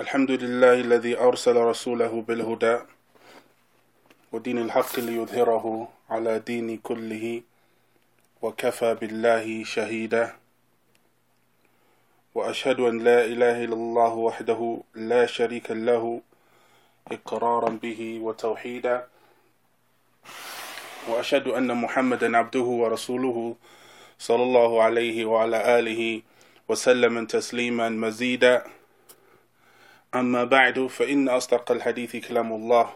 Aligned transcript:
الحمد 0.00 0.30
لله 0.30 0.74
الذي 0.80 1.18
أرسل 1.18 1.56
رسوله 1.56 2.24
بالهدى 2.28 2.76
ودين 4.32 4.58
الحق 4.58 5.00
ليظهره 5.00 5.88
على 6.10 6.38
دين 6.38 6.76
كله 6.78 7.42
وكفى 8.42 8.94
بالله 8.94 9.64
شهيدا 9.64 10.36
وأشهد 12.34 12.80
أن 12.80 12.98
لا 12.98 13.24
إله 13.24 13.64
إلا 13.64 13.74
الله 13.74 14.12
وحده 14.14 14.60
لا 14.94 15.26
شريك 15.26 15.70
له 15.70 16.20
إقرارا 17.12 17.70
به 17.70 18.20
وتوحيدا 18.22 19.06
وأشهد 21.08 21.48
أن 21.48 21.76
محمدا 21.76 22.36
عبده 22.36 22.68
ورسوله 22.82 23.56
صلى 24.18 24.42
الله 24.42 24.82
عليه 24.82 25.24
وعلى 25.24 25.78
آله 25.78 26.22
وسلم 26.68 27.26
تسليما 27.26 27.88
مزيدا 27.88 28.79
أما 30.14 30.44
بعد 30.44 30.86
فإن 30.86 31.28
أصدق 31.28 31.72
الحديث 31.72 32.16
كلام 32.16 32.52
الله 32.52 32.94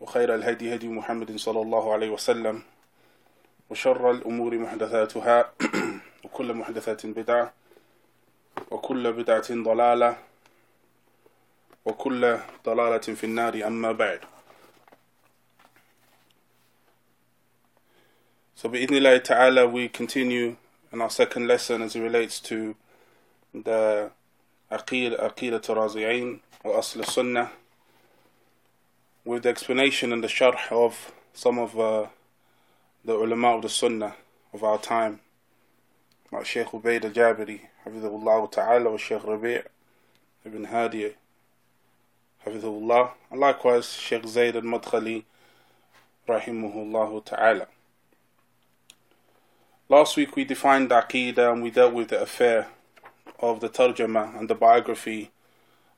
وخير 0.00 0.34
الهدي 0.34 0.74
هدي 0.74 0.88
محمد 0.88 1.36
صلى 1.36 1.62
الله 1.62 1.92
عليه 1.92 2.10
وسلم 2.10 2.62
وشر 3.70 4.10
الأمور 4.10 4.58
محدثاتها 4.58 5.52
وكل 6.24 6.54
محدثات 6.54 7.06
بدعة 7.06 7.52
وكل 8.70 9.12
بدعة 9.12 9.46
ضلالة 9.50 10.16
وكل 11.84 12.38
ضلالة 12.66 12.98
في 12.98 13.24
النار 13.24 13.66
أما 13.66 13.92
بعد. 13.92 14.20
So 18.56 18.68
بإذن 18.68 19.22
ta'ala 19.22 19.66
we 19.68 19.88
continue 19.88 20.56
in 20.92 21.00
our 21.00 21.10
second 21.10 21.46
lesson 21.46 21.80
as 21.82 21.94
it 21.96 22.00
relates 22.00 22.40
to 22.40 22.74
the 23.54 24.10
Aqil, 24.70 25.18
Aqila 25.18 25.60
Tarazi'in, 25.60 26.40
or 26.62 26.78
Asl 26.78 27.04
Sunnah, 27.04 27.50
with 29.24 29.42
the 29.42 29.48
explanation 29.48 30.12
and 30.12 30.22
the 30.22 30.28
sharh 30.28 30.70
of 30.70 31.12
some 31.32 31.58
of 31.58 31.78
uh, 31.78 32.06
the 33.04 33.14
ulama 33.14 33.56
of 33.56 33.62
the 33.62 33.68
Sunnah 33.68 34.14
of 34.52 34.62
our 34.62 34.78
time, 34.78 35.20
like 36.30 36.46
Shaykh 36.46 36.68
Ubaid 36.68 37.04
al 37.04 37.10
Jabiri, 37.10 37.60
Hafidhullah 37.84 38.50
Ta'ala, 38.50 38.90
or 38.90 38.98
Shaykh 38.98 39.24
Rabi' 39.24 39.62
ibn 40.44 40.64
Hadi, 40.64 41.14
Hafidhullah, 42.46 43.10
and 43.30 43.40
likewise 43.40 43.92
Shaykh 43.92 44.26
Zayd 44.26 44.56
al 44.56 44.62
Madkhali, 44.62 45.24
Rahimahullah 46.28 47.24
Ta'ala. 47.24 47.66
Last 49.88 50.16
week 50.16 50.36
we 50.36 50.44
defined 50.44 50.90
Aqidah 50.90 51.52
and 51.52 51.64
we 51.64 51.70
dealt 51.72 51.92
with 51.92 52.08
the 52.08 52.22
affair 52.22 52.68
of 53.38 53.60
the 53.60 53.68
Tarjama 53.68 54.38
and 54.38 54.48
the 54.48 54.54
biography 54.54 55.30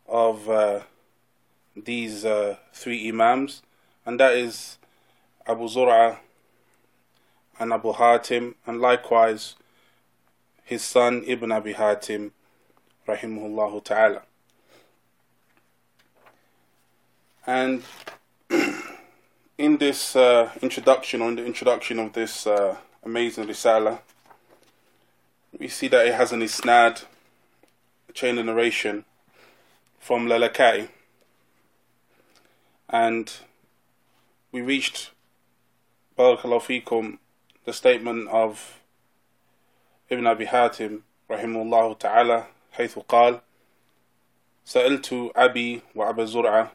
of 0.08 0.48
uh, 0.48 0.80
these 1.76 2.24
uh, 2.24 2.56
three 2.72 3.08
Imams, 3.08 3.62
and 4.04 4.20
that 4.20 4.34
is 4.34 4.78
Abu 5.46 5.68
Zur'a 5.68 6.18
and 7.58 7.72
Abu 7.72 7.92
Hatim, 7.92 8.54
and 8.66 8.80
likewise 8.80 9.56
his 10.64 10.82
son 10.82 11.24
Ibn 11.26 11.52
Abi 11.52 11.74
Hatim, 11.74 12.32
rahimahullah 13.06 13.84
ta'ala. 13.84 14.22
And 17.46 17.82
in 19.58 19.78
this 19.78 20.14
uh, 20.14 20.50
introduction, 20.60 21.22
on 21.22 21.36
the 21.36 21.44
introduction 21.44 21.98
of 21.98 22.12
this 22.12 22.46
uh, 22.46 22.76
amazing 23.04 23.46
Risala. 23.46 24.00
We 25.58 25.68
see 25.68 25.88
that 25.88 26.06
it 26.06 26.14
has 26.14 26.32
an 26.32 26.40
isnad, 26.40 27.04
chain 28.14 28.38
of 28.38 28.46
narration 28.46 29.04
from 29.98 30.26
Lalakai. 30.26 30.88
And 32.88 33.32
we 34.50 34.60
reached, 34.60 35.10
Barakallahu 36.18 36.84
fikum, 36.84 37.18
the 37.64 37.72
statement 37.72 38.28
of 38.28 38.80
Ibn 40.10 40.26
Abi 40.26 40.46
Hatim, 40.46 41.02
الله 41.30 41.98
تعالى, 41.98 42.46
حيث 42.72 42.98
قال: 43.08 43.40
سألت 44.64 45.32
أبي 45.36 45.80
وأبا 45.94 46.24
زرعة 46.24 46.72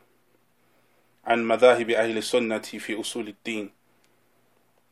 عن 1.26 1.48
مذاهب 1.48 1.90
أهل 1.90 2.18
السنة 2.18 2.58
في 2.60 3.00
أصول 3.00 3.28
الدين 3.28 3.72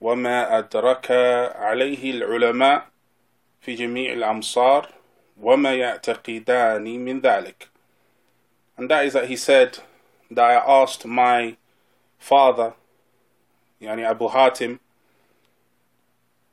وما 0.02 0.58
أدرك 0.58 1.12
عليه 1.56 2.12
العلماء 2.12 2.88
في 3.62 3.76
جميع 3.76 4.14
الأمصار 4.14 4.90
وما 5.41 5.75
يعتقدان 5.75 6.85
من 6.85 7.21
ذلك 7.21 7.69
and 8.77 8.91
that 8.91 9.05
is 9.05 9.13
that 9.13 9.29
he 9.29 9.37
said 9.37 9.79
that 10.31 10.45
I 10.45 10.83
asked 10.83 11.07
my 11.07 11.57
father 12.19 12.75
يعني 13.81 14.05
Abu 14.05 14.29
Hatim 14.29 14.81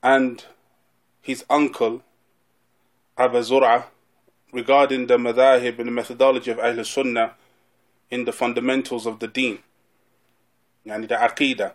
and 0.01 0.45
his 1.21 1.45
uncle 1.49 2.01
Abu 3.17 3.39
Zur'a 3.39 3.85
regarding 4.51 5.07
the 5.07 5.17
madhahib 5.17 5.79
and 5.79 5.87
the 5.87 5.91
methodology 5.91 6.51
of 6.51 6.59
Ahl 6.59 6.83
Sunnah 6.83 7.33
in 8.09 8.25
the 8.25 8.31
fundamentals 8.31 9.05
of 9.05 9.19
the 9.19 9.27
deen 9.27 9.59
يعني 10.85 11.07
the 11.07 11.15
aqidah 11.15 11.73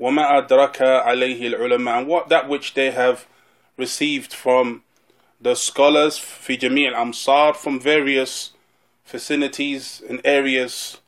وَمَا 0.00 0.48
أَدْرَكَ 0.48 1.04
عَلَيْهِ 1.04 1.54
الْعُلَمَاء 1.54 1.98
And 1.98 2.06
what 2.08 2.28
that 2.28 2.48
which 2.48 2.74
they 2.74 2.90
have 2.90 3.26
received 3.76 4.32
from 4.32 4.82
the 5.40 5.54
scholars 5.54 6.18
في 6.18 6.56
جميع 6.56 6.88
الأمصار 6.88 7.54
from 7.54 7.80
various 7.80 8.52
vicinities 9.06 10.02
and 10.08 10.20
areas 10.24 10.98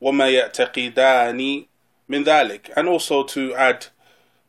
وَمَا 0.00 0.52
يَعْتَقِدَانِ 0.52 1.66
مِنْ 2.08 2.24
ذَلك 2.24 2.72
And 2.76 2.88
also 2.88 3.22
to 3.24 3.54
add 3.54 3.86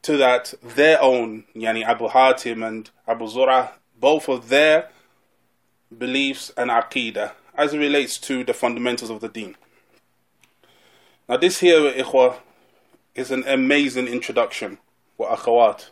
to 0.01 0.17
that 0.17 0.53
their 0.61 1.01
own 1.01 1.45
يعني 1.55 1.83
Abu 1.83 2.09
Hatim 2.09 2.63
and 2.63 2.89
Abu 3.07 3.27
Zura 3.27 3.73
both 3.99 4.27
of 4.27 4.49
their 4.49 4.89
beliefs 5.97 6.51
and 6.57 6.69
aqidah 6.69 7.31
as 7.55 7.73
it 7.73 7.77
relates 7.77 8.17
to 8.17 8.43
the 8.43 8.53
fundamentals 8.53 9.09
of 9.09 9.21
the 9.21 9.29
deen. 9.29 9.55
Now 11.29 11.37
this 11.37 11.59
here, 11.59 11.79
ikhwah, 11.91 12.35
is 13.15 13.31
an 13.31 13.43
amazing 13.47 14.07
introduction, 14.07 14.79
wa 15.17 15.35
akhawat. 15.35 15.89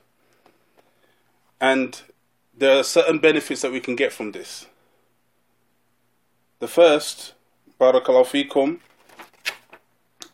And 1.59 2.01
there 2.56 2.78
are 2.78 2.82
certain 2.82 3.18
benefits 3.18 3.62
that 3.62 3.72
we 3.72 3.80
can 3.80 3.96
get 3.96 4.12
from 4.12 4.32
this. 4.32 4.66
The 6.58 6.68
first, 6.68 7.34
barakallahu 7.80 8.48
fikum, 8.48 8.78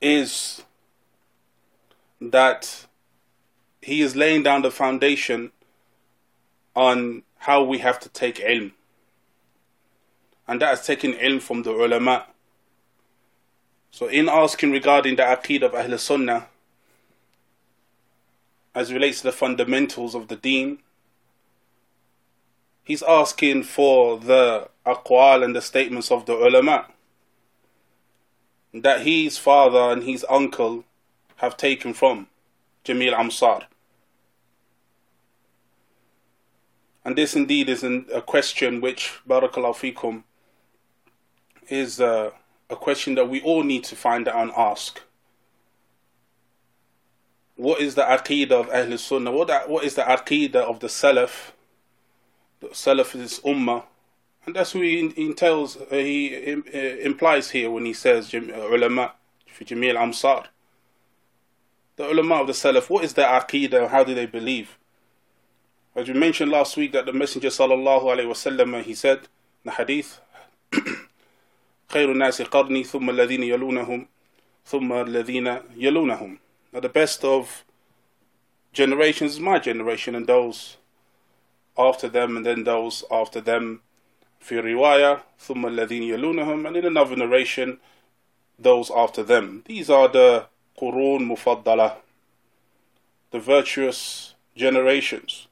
is 0.00 0.62
that 2.20 2.86
he 3.80 4.00
is 4.00 4.14
laying 4.14 4.42
down 4.42 4.62
the 4.62 4.70
foundation 4.70 5.50
on 6.76 7.22
how 7.38 7.62
we 7.62 7.78
have 7.78 7.98
to 8.00 8.08
take 8.08 8.36
ilm. 8.36 8.72
And 10.46 10.60
that 10.60 10.74
is 10.74 10.86
taking 10.86 11.14
ilm 11.14 11.40
from 11.40 11.62
the 11.62 11.70
ulama. 11.70 12.26
So 13.90 14.06
in 14.06 14.28
asking 14.28 14.70
regarding 14.70 15.16
the 15.16 15.22
aqid 15.22 15.62
of 15.62 15.74
Ahl 15.74 15.98
Sunnah, 15.98 16.46
as 18.74 18.92
relates 18.92 19.18
to 19.18 19.24
the 19.24 19.32
fundamentals 19.32 20.14
of 20.14 20.28
the 20.28 20.36
deen. 20.36 20.78
He's 22.84 23.02
asking 23.02 23.64
for 23.64 24.18
the 24.18 24.68
aqwal 24.84 25.44
and 25.44 25.54
the 25.54 25.62
statements 25.62 26.10
of 26.10 26.26
the 26.26 26.34
ulama 26.34 26.86
that 28.74 29.02
his 29.02 29.38
father 29.38 29.78
and 29.78 30.02
his 30.02 30.24
uncle 30.28 30.84
have 31.36 31.56
taken 31.56 31.94
from 31.94 32.28
Jami' 32.84 33.10
al-Amsar. 33.10 33.64
And 37.04 37.16
this 37.16 37.34
indeed 37.34 37.68
is 37.68 37.82
an, 37.82 38.06
a 38.14 38.22
question 38.22 38.80
which, 38.80 39.20
Barakallahu 39.28 39.94
Fikum, 39.94 40.22
is 41.68 42.00
uh, 42.00 42.30
a 42.70 42.76
question 42.76 43.14
that 43.16 43.28
we 43.28 43.42
all 43.42 43.62
need 43.62 43.84
to 43.84 43.96
find 43.96 44.28
out 44.28 44.36
and 44.36 44.52
ask 44.56 45.02
what 47.56 47.80
is 47.80 47.94
the 47.94 48.02
aqidah 48.02 48.52
of 48.52 48.68
Ahl 48.70 48.96
Sunnah? 48.98 49.30
What, 49.30 49.68
what 49.68 49.84
is 49.84 49.94
the 49.94 50.02
aqidah 50.02 50.56
of 50.56 50.80
the 50.80 50.88
Salaf? 50.88 51.52
Salafis 52.68 53.40
Salaf 53.40 53.54
Ummah. 53.54 53.84
And 54.44 54.56
that's 54.56 54.74
what 54.74 54.84
he 54.84 54.98
entails, 55.16 55.76
uh, 55.76 55.86
he 55.90 56.54
uh, 56.54 56.78
implies 56.78 57.50
here 57.50 57.70
when 57.70 57.84
he 57.84 57.92
says 57.92 58.34
uh, 58.34 58.38
ulama 58.38 59.12
jami' 59.64 59.90
al-amsar. 59.90 60.46
The 61.96 62.10
ulama 62.10 62.36
of 62.36 62.46
the 62.48 62.52
Salaf, 62.52 62.90
what 62.90 63.04
is 63.04 63.14
their 63.14 63.28
aqidah? 63.28 63.88
How 63.88 64.02
do 64.02 64.14
they 64.14 64.26
believe? 64.26 64.78
As 65.94 66.08
we 66.08 66.14
mentioned 66.14 66.50
last 66.50 66.76
week, 66.76 66.92
that 66.92 67.06
the 67.06 67.12
Messenger 67.12 67.48
sallallahu 67.48 68.04
alaihi 68.04 68.26
wasallam 68.26 68.80
uh, 68.80 68.82
he 68.82 68.94
said 68.94 69.18
in 69.18 69.26
the 69.64 69.70
hadith, 69.72 70.20
خير 71.90 72.10
الناس 72.10 72.42
قرني 72.42 72.84
ثم 72.84 73.10
الذين 73.10 73.42
يلونهم 73.42 74.06
ثم 74.64 74.92
الذين 74.92 75.62
يلونهم. 75.76 76.38
Now 76.72 76.80
the 76.80 76.88
best 76.88 77.24
of 77.24 77.64
generations 78.72 79.32
is 79.32 79.40
my 79.40 79.58
generation 79.58 80.14
and 80.14 80.26
those 80.26 80.78
after 81.77 82.09
them, 82.09 82.37
and 82.37 82.45
then 82.45 82.63
those 82.63 83.03
after 83.11 83.41
them, 83.41 83.81
في 84.41 84.59
رواية 84.59 85.23
ثم 85.39 85.65
الذين 85.65 86.03
يلونهم 86.03 86.67
and 86.67 86.77
in 86.77 86.85
another 86.85 87.15
narration 87.15 87.79
those 88.59 88.91
after 88.91 89.23
them. 89.23 89.63
These 89.65 89.89
are 89.89 90.07
the 90.07 90.47
Qurun 90.79 91.27
Mufaddala, 91.27 91.97
the 93.31 93.39
virtuous 93.39 94.35
generations. 94.55 95.47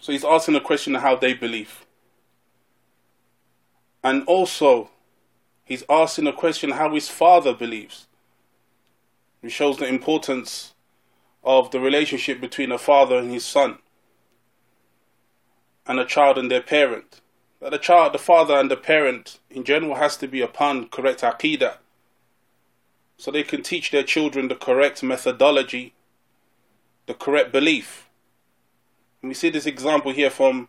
So 0.00 0.12
he's 0.12 0.24
asking 0.24 0.54
a 0.54 0.60
question 0.60 0.96
of 0.96 1.02
how 1.02 1.16
they 1.16 1.34
believe. 1.34 1.84
And 4.02 4.24
also, 4.26 4.90
he's 5.64 5.84
asking 5.88 6.26
a 6.26 6.32
question 6.32 6.70
how 6.70 6.94
his 6.94 7.08
father 7.08 7.52
believes. 7.52 8.06
He 9.42 9.48
shows 9.48 9.76
the 9.76 9.86
importance 9.86 10.74
of 11.44 11.70
the 11.70 11.80
relationship 11.80 12.40
between 12.40 12.72
a 12.72 12.78
father 12.78 13.18
and 13.18 13.30
his 13.30 13.44
son, 13.44 13.78
and 15.85 15.99
a 15.99 16.05
child 16.05 16.37
and 16.37 16.49
their 16.49 16.61
parent. 16.61 17.21
That 17.59 17.71
the 17.71 17.77
child, 17.77 18.13
the 18.13 18.19
father, 18.19 18.55
and 18.55 18.69
the 18.69 18.77
parent 18.77 19.39
in 19.49 19.63
general 19.63 19.95
has 19.95 20.17
to 20.17 20.27
be 20.27 20.41
upon 20.41 20.89
correct 20.89 21.21
aqidah, 21.21 21.77
so 23.17 23.31
they 23.31 23.43
can 23.43 23.61
teach 23.61 23.91
their 23.91 24.03
children 24.03 24.47
the 24.47 24.55
correct 24.55 25.01
methodology, 25.01 25.93
the 27.05 27.13
correct 27.13 27.51
belief. 27.51 28.09
And 29.21 29.29
we 29.29 29.33
see 29.33 29.49
this 29.49 29.65
example 29.65 30.11
here 30.11 30.29
from 30.29 30.67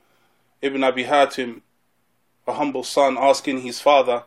Ibn 0.63 0.85
Abi 0.85 1.05
Hatim, 1.05 1.63
a 2.47 2.53
humble 2.53 2.85
son 2.85 3.17
asking 3.19 3.63
his 3.63 3.81
father, 3.81 4.25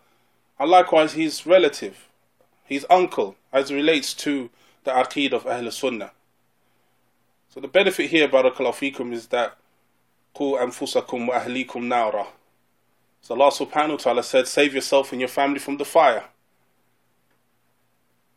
and 0.59 0.69
likewise 0.69 1.13
his 1.13 1.45
relative, 1.45 2.09
his 2.65 2.85
uncle, 2.89 3.37
as 3.53 3.71
relates 3.71 4.13
to 4.15 4.49
the 4.83 4.91
aqid 4.91 5.31
of 5.31 5.47
Ahl 5.47 5.71
Sunnah. 5.71 6.11
So 7.49 7.61
the 7.61 7.67
benefit 7.67 8.09
here, 8.09 8.27
Barakallahu 8.27 8.93
fikum, 8.93 9.13
is 9.13 9.27
that 9.27 9.55
Anfusakum 10.35 11.27
wa 11.27 11.39
ahlikum 11.39 11.83
nara. 11.83 12.27
So 13.21 13.33
Allah 13.33 13.51
subhanahu 13.51 13.91
wa 13.91 13.97
ta'ala 13.97 14.23
said, 14.23 14.47
save 14.47 14.73
yourself 14.75 15.11
and 15.11 15.19
your 15.19 15.27
family 15.27 15.59
from 15.59 15.77
the 15.77 15.85
fire. 15.85 16.23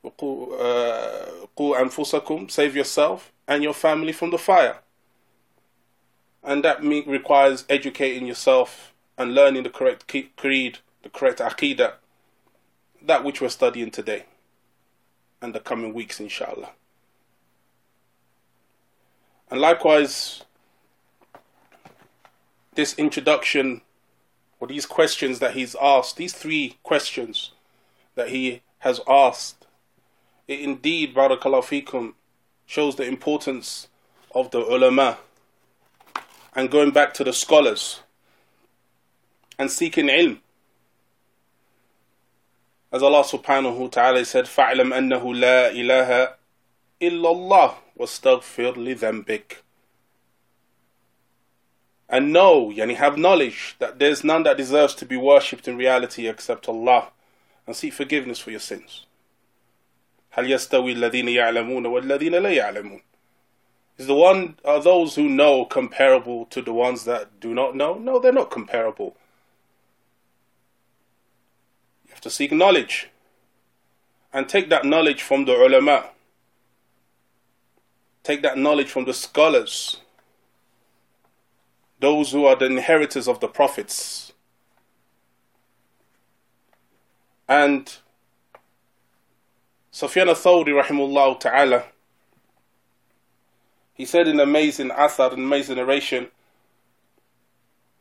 Uh, 0.03 0.09
qu 1.55 1.75
anfusakum, 1.75 2.51
save 2.51 2.75
yourself 2.75 3.33
and 3.47 3.63
your 3.63 3.75
family 3.75 4.13
from 4.13 4.31
the 4.31 4.39
fire 4.39 4.79
and 6.43 6.65
that 6.65 6.83
requires 6.83 7.65
educating 7.69 8.27
yourself 8.27 8.95
and 9.19 9.35
learning 9.35 9.63
the 9.63 9.71
correct 9.71 10.13
creed, 10.37 10.79
the 11.03 11.09
correct 11.09 11.39
aqidah, 11.41 11.95
that 13.03 13.25
which 13.25 13.41
we're 13.41 13.49
studying 13.49 13.91
today 13.91 14.25
and 15.43 15.55
the 15.55 15.61
coming 15.61 15.93
weeks, 15.93 16.21
inshallah. 16.21 16.71
And 19.51 19.61
likewise, 19.61 20.45
this 22.76 22.94
introduction 22.98 23.82
or 24.60 24.68
these 24.68 24.86
questions 24.86 25.40
that 25.40 25.54
he's 25.54 25.76
asked, 25.82 26.18
these 26.18 26.34
three 26.34 26.78
questions 26.84 27.52
that 28.16 28.30
he 28.30 28.62
has 28.80 29.02
asked, 29.08 29.66
it 30.48 30.60
indeed, 30.60 31.16
barakallahu 31.16 31.84
fikum, 31.84 32.14
shows 32.66 32.96
the 32.96 33.06
importance 33.06 33.88
of 34.34 34.52
the 34.52 34.60
ulama 34.60 35.18
and 36.56 36.72
going 36.72 36.92
back 36.92 37.14
to 37.14 37.24
the 37.24 37.34
scholars 37.34 38.02
and 39.58 39.70
seeking 39.70 40.08
ilm. 40.08 40.40
As 42.92 43.04
Allah 43.04 43.24
subhanahu 43.24 43.78
wa 43.78 43.88
ta'ala 43.88 44.24
said, 44.24 44.46
فَاعْلَمْ 44.46 44.94
أَنَّهُ 44.94 45.22
لَا 45.22 45.72
إِلَهَ 45.72 46.34
إِلَّا 47.02 47.30
اللَّهُ 47.36 47.74
وَاسْتَغْفِرْ 48.00 48.76
لِذَنْبِكَ 48.76 49.58
And 52.10 52.32
know, 52.32 52.70
yani 52.70 52.96
have 52.96 53.18
knowledge, 53.18 53.76
that 53.80 53.98
there's 54.00 54.24
none 54.24 54.44
that 54.44 54.58
deserves 54.58 54.94
to 54.96 55.06
be 55.06 55.18
worshipped 55.18 55.68
in 55.68 55.76
reality 55.76 56.28
except 56.28 56.70
Allah. 56.70 57.10
And 57.66 57.76
seek 57.76 57.94
forgiveness 57.94 58.40
for 58.40 58.52
your 58.52 58.60
sins. 58.60 59.06
هل 60.38 60.52
يستوي 60.52 60.92
الذين 60.92 61.30
يعلمون 61.30 61.86
والذين 61.86 62.36
لا 62.42 62.50
يعلمون 62.50 63.02
is 63.98 64.08
the 64.08 64.16
one 64.16 64.58
are 64.66 64.82
those 64.82 65.16
who 65.16 65.30
know 65.30 65.66
comparable 65.66 66.46
to 66.48 66.62
the 66.62 66.74
ones 66.74 67.06
that 67.06 67.40
do 67.40 67.54
not 67.54 67.76
know? 67.76 67.94
No, 67.96 68.20
they're 68.20 68.34
not 68.34 68.52
comparable. 68.52 69.16
You 72.06 72.12
have 72.12 72.22
to 72.22 72.30
seek 72.30 72.52
knowledge 72.52 73.10
and 74.34 74.50
take 74.50 74.70
that 74.70 74.86
knowledge 74.86 75.22
from 75.22 75.46
the 75.46 75.54
ulama. 75.54 76.10
Take 78.24 78.42
that 78.42 78.58
knowledge 78.58 78.90
from 78.90 79.06
the 79.06 79.14
scholars, 79.14 80.02
those 82.00 82.32
who 82.32 82.46
are 82.46 82.56
the 82.56 82.66
inheritors 82.66 83.28
of 83.28 83.40
the 83.40 83.48
prophets. 83.48 84.34
And 87.48 87.92
Sufyan 89.92 90.30
al-Thawri 90.30 90.82
rahimullah 90.82 91.40
ta'ala 91.40 91.86
he 93.96 94.04
said 94.04 94.28
in 94.28 94.42
amazing 94.42 94.90
athar, 94.90 95.32
an 95.32 95.40
amazing 95.40 95.78
narration, 95.78 96.28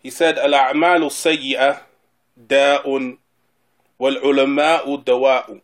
he 0.03 0.11
said, 0.11 0.37
الأعمال 0.37 1.07
السيئة 1.07 1.83
داء 2.37 3.17
والعلماء 3.99 4.97
دواء 4.97 5.61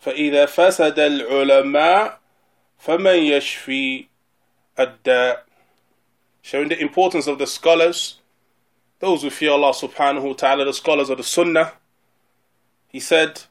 فإذا 0.00 0.46
فسد 0.46 0.98
العلماء 0.98 2.20
فمن 2.78 3.16
يشفي 3.16 4.06
الداء 4.78 5.43
Showing 6.44 6.68
the 6.68 6.80
importance 6.80 7.26
of 7.26 7.38
the 7.38 7.46
scholars, 7.46 8.18
those 8.98 9.22
who 9.22 9.30
fear 9.30 9.52
Allah 9.52 9.72
subhanahu 9.72 10.22
wa 10.22 10.32
ta'ala, 10.34 10.64
the 10.64 10.72
scholars 10.72 11.10
of 11.10 11.18
the 11.18 11.24
Sunnah. 11.24 11.72
He 12.88 13.00
said, 13.00 13.42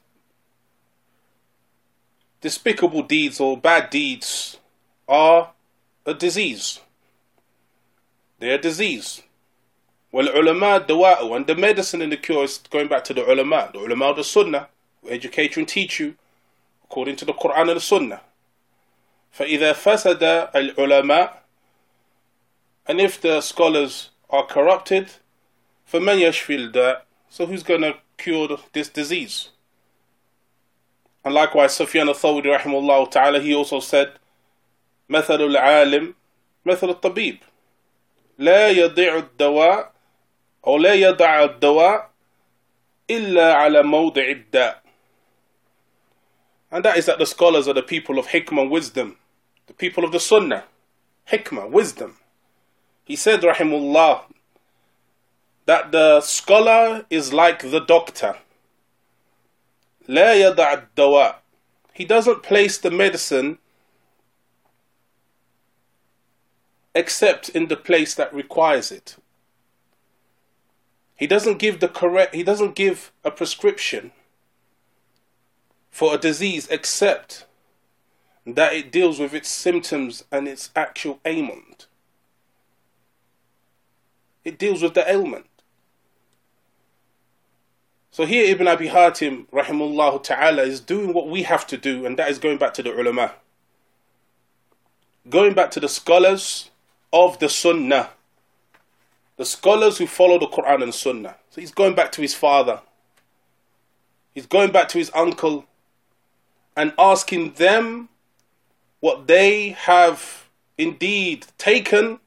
despicable 2.40 3.02
deeds 3.02 3.40
or 3.40 3.56
bad 3.56 3.90
deeds 3.90 4.58
are 5.08 5.50
a 6.06 6.14
disease. 6.14 6.80
They 8.38 8.50
are 8.50 8.58
disease. 8.58 9.22
Well, 10.12 10.28
ulama 10.28 10.84
dawa'u, 10.86 11.36
and 11.36 11.46
the 11.46 11.54
medicine 11.54 12.02
and 12.02 12.10
the 12.10 12.16
cure 12.16 12.44
is 12.44 12.58
going 12.70 12.88
back 12.88 13.04
to 13.04 13.14
the 13.14 13.30
ulama, 13.30 13.70
the 13.72 13.80
ulama 13.80 14.06
of 14.06 14.16
the 14.16 14.24
sunnah, 14.24 14.68
who 15.02 15.10
educate 15.10 15.56
you 15.56 15.60
and 15.60 15.68
teach 15.68 16.00
you 16.00 16.16
according 16.84 17.16
to 17.16 17.24
the 17.24 17.32
Quran 17.32 17.68
and 17.68 17.76
the 17.76 17.80
sunnah. 17.80 18.20
فإذا 19.38 19.74
فسد 19.74 20.50
العلماء 20.54 21.42
and 22.86 23.00
if 23.00 23.20
the 23.20 23.40
scholars 23.40 24.10
are 24.28 24.46
corrupted, 24.46 25.08
فمن 25.90 26.18
يشفي 26.18 26.72
الداء 26.72 27.02
so 27.28 27.46
who's 27.46 27.62
going 27.62 27.82
to 27.82 27.94
cure 28.18 28.58
this 28.72 28.88
disease? 28.88 29.50
And 31.24 31.32
likewise, 31.34 31.74
Sufyan 31.74 32.08
al-Thawri 32.08 32.58
rahimahullah 32.58 33.10
ta'ala, 33.10 33.40
he 33.40 33.54
also 33.54 33.78
said, 33.78 34.12
مثل 35.08 35.40
العالم 35.40 36.14
مثل 36.66 36.88
الطبيب 36.88 37.38
لا 38.38 38.68
يضع 38.68 39.16
الدواء 39.16 39.92
أو 40.66 40.78
لا 40.78 40.94
يضع 40.94 41.44
الدواء 41.44 42.10
إلا 43.10 43.54
على 43.54 43.82
موضع 43.82 44.22
الداء 44.22 44.82
And 46.72 46.84
that 46.84 46.96
is 46.96 47.06
that 47.06 47.18
the 47.18 47.26
scholars 47.26 47.66
are 47.66 47.74
the 47.74 47.82
people 47.82 48.18
of 48.18 48.28
hikmah, 48.28 48.70
wisdom, 48.70 49.16
the 49.66 49.74
people 49.74 50.04
of 50.04 50.12
the 50.12 50.20
sunnah, 50.20 50.64
hikmah, 51.28 51.68
wisdom. 51.68 52.16
He 53.04 53.16
said, 53.16 53.40
rahimullah, 53.40 54.22
that 55.66 55.92
the 55.92 56.20
scholar 56.20 57.04
is 57.10 57.32
like 57.32 57.70
the 57.70 57.80
doctor. 57.80 58.36
لا 60.08 60.34
يضع 60.34 60.86
الدواء. 60.96 61.34
He 61.92 62.04
doesn't 62.04 62.42
place 62.42 62.78
the 62.78 62.90
medicine 62.90 63.58
except 66.94 67.48
in 67.48 67.68
the 67.68 67.76
place 67.76 68.14
that 68.14 68.34
requires 68.34 68.90
it. 68.90 69.16
He 71.16 71.26
doesn't 71.26 71.58
give 71.58 71.80
the 71.80 71.88
correct 71.88 72.34
he 72.34 72.42
doesn't 72.42 72.74
give 72.74 73.12
a 73.22 73.30
prescription 73.30 74.12
for 75.90 76.14
a 76.14 76.18
disease 76.18 76.66
except 76.68 77.44
that 78.46 78.72
it 78.72 78.90
deals 78.90 79.18
with 79.18 79.34
its 79.34 79.48
symptoms 79.48 80.24
and 80.32 80.48
its 80.48 80.70
actual 80.74 81.20
ailment. 81.24 81.86
It 84.45 84.59
deals 84.59 84.83
with 84.83 84.93
the 84.93 85.09
ailment. 85.11 85.47
So 88.11 88.25
here 88.25 88.45
Ibn 88.53 88.67
Abi 88.67 88.87
Hatim 88.87 89.47
rahimullah 89.51 90.23
ta'ala 90.23 90.61
is 90.61 90.79
doing 90.79 91.11
what 91.13 91.27
we 91.27 91.43
have 91.43 91.67
to 91.67 91.77
do 91.77 92.05
and 92.05 92.17
that 92.17 92.29
is 92.29 92.39
going 92.39 92.57
back 92.57 92.73
to 92.75 92.83
the 92.83 92.97
ulama. 92.97 93.33
Going 95.29 95.53
back 95.53 95.71
to 95.71 95.79
the 95.81 95.89
scholars 95.89 96.69
of 97.11 97.39
the 97.39 97.49
Sunnah. 97.49 98.11
The 99.35 99.43
scholars 99.43 99.97
who 99.97 100.07
follow 100.07 100.39
the 100.39 100.47
Quran 100.47 100.83
and 100.83 100.93
Sunnah. 100.93 101.35
So 101.49 101.59
he's 101.59 101.73
going 101.73 101.95
back 101.95 102.13
to 102.13 102.21
his 102.21 102.33
father. 102.33 102.81
He's 104.33 104.45
going 104.45 104.71
back 104.71 104.87
to 104.89 104.97
his 104.97 105.11
uncle 105.13 105.65
and 106.77 106.93
asking 106.99 107.53
them 107.53 108.09
what 108.99 109.27
they 109.27 109.69
have 109.69 110.47
indeed 110.77 111.47
taken 111.57 112.19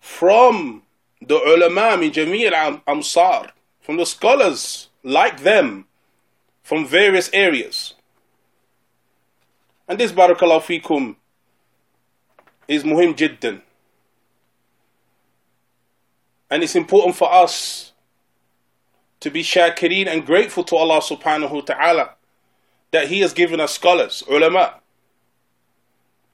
from 0.00 0.83
the 1.26 1.36
ulama 1.36 1.96
min 1.96 2.12
jami' 2.12 2.46
al-amsar, 2.46 3.50
from 3.80 3.96
the 3.96 4.06
scholars 4.06 4.88
like 5.02 5.42
them 5.42 5.86
from 6.62 6.86
various 6.86 7.30
areas. 7.32 7.94
And 9.86 10.00
this 10.00 10.12
barakallahu 10.12 10.62
fikum 10.62 11.16
is 12.66 12.82
muhim 12.84 13.14
jiddan. 13.14 13.60
And 16.50 16.62
it's 16.62 16.74
important 16.74 17.16
for 17.16 17.30
us 17.32 17.92
to 19.20 19.30
be 19.30 19.42
shakirin 19.42 20.06
and 20.06 20.24
grateful 20.24 20.64
to 20.64 20.76
Allah 20.76 21.00
subhanahu 21.00 21.50
wa 21.50 21.60
ta'ala 21.60 22.10
that 22.92 23.08
He 23.08 23.20
has 23.20 23.32
given 23.32 23.60
us 23.60 23.74
scholars, 23.74 24.22
ulama. 24.28 24.80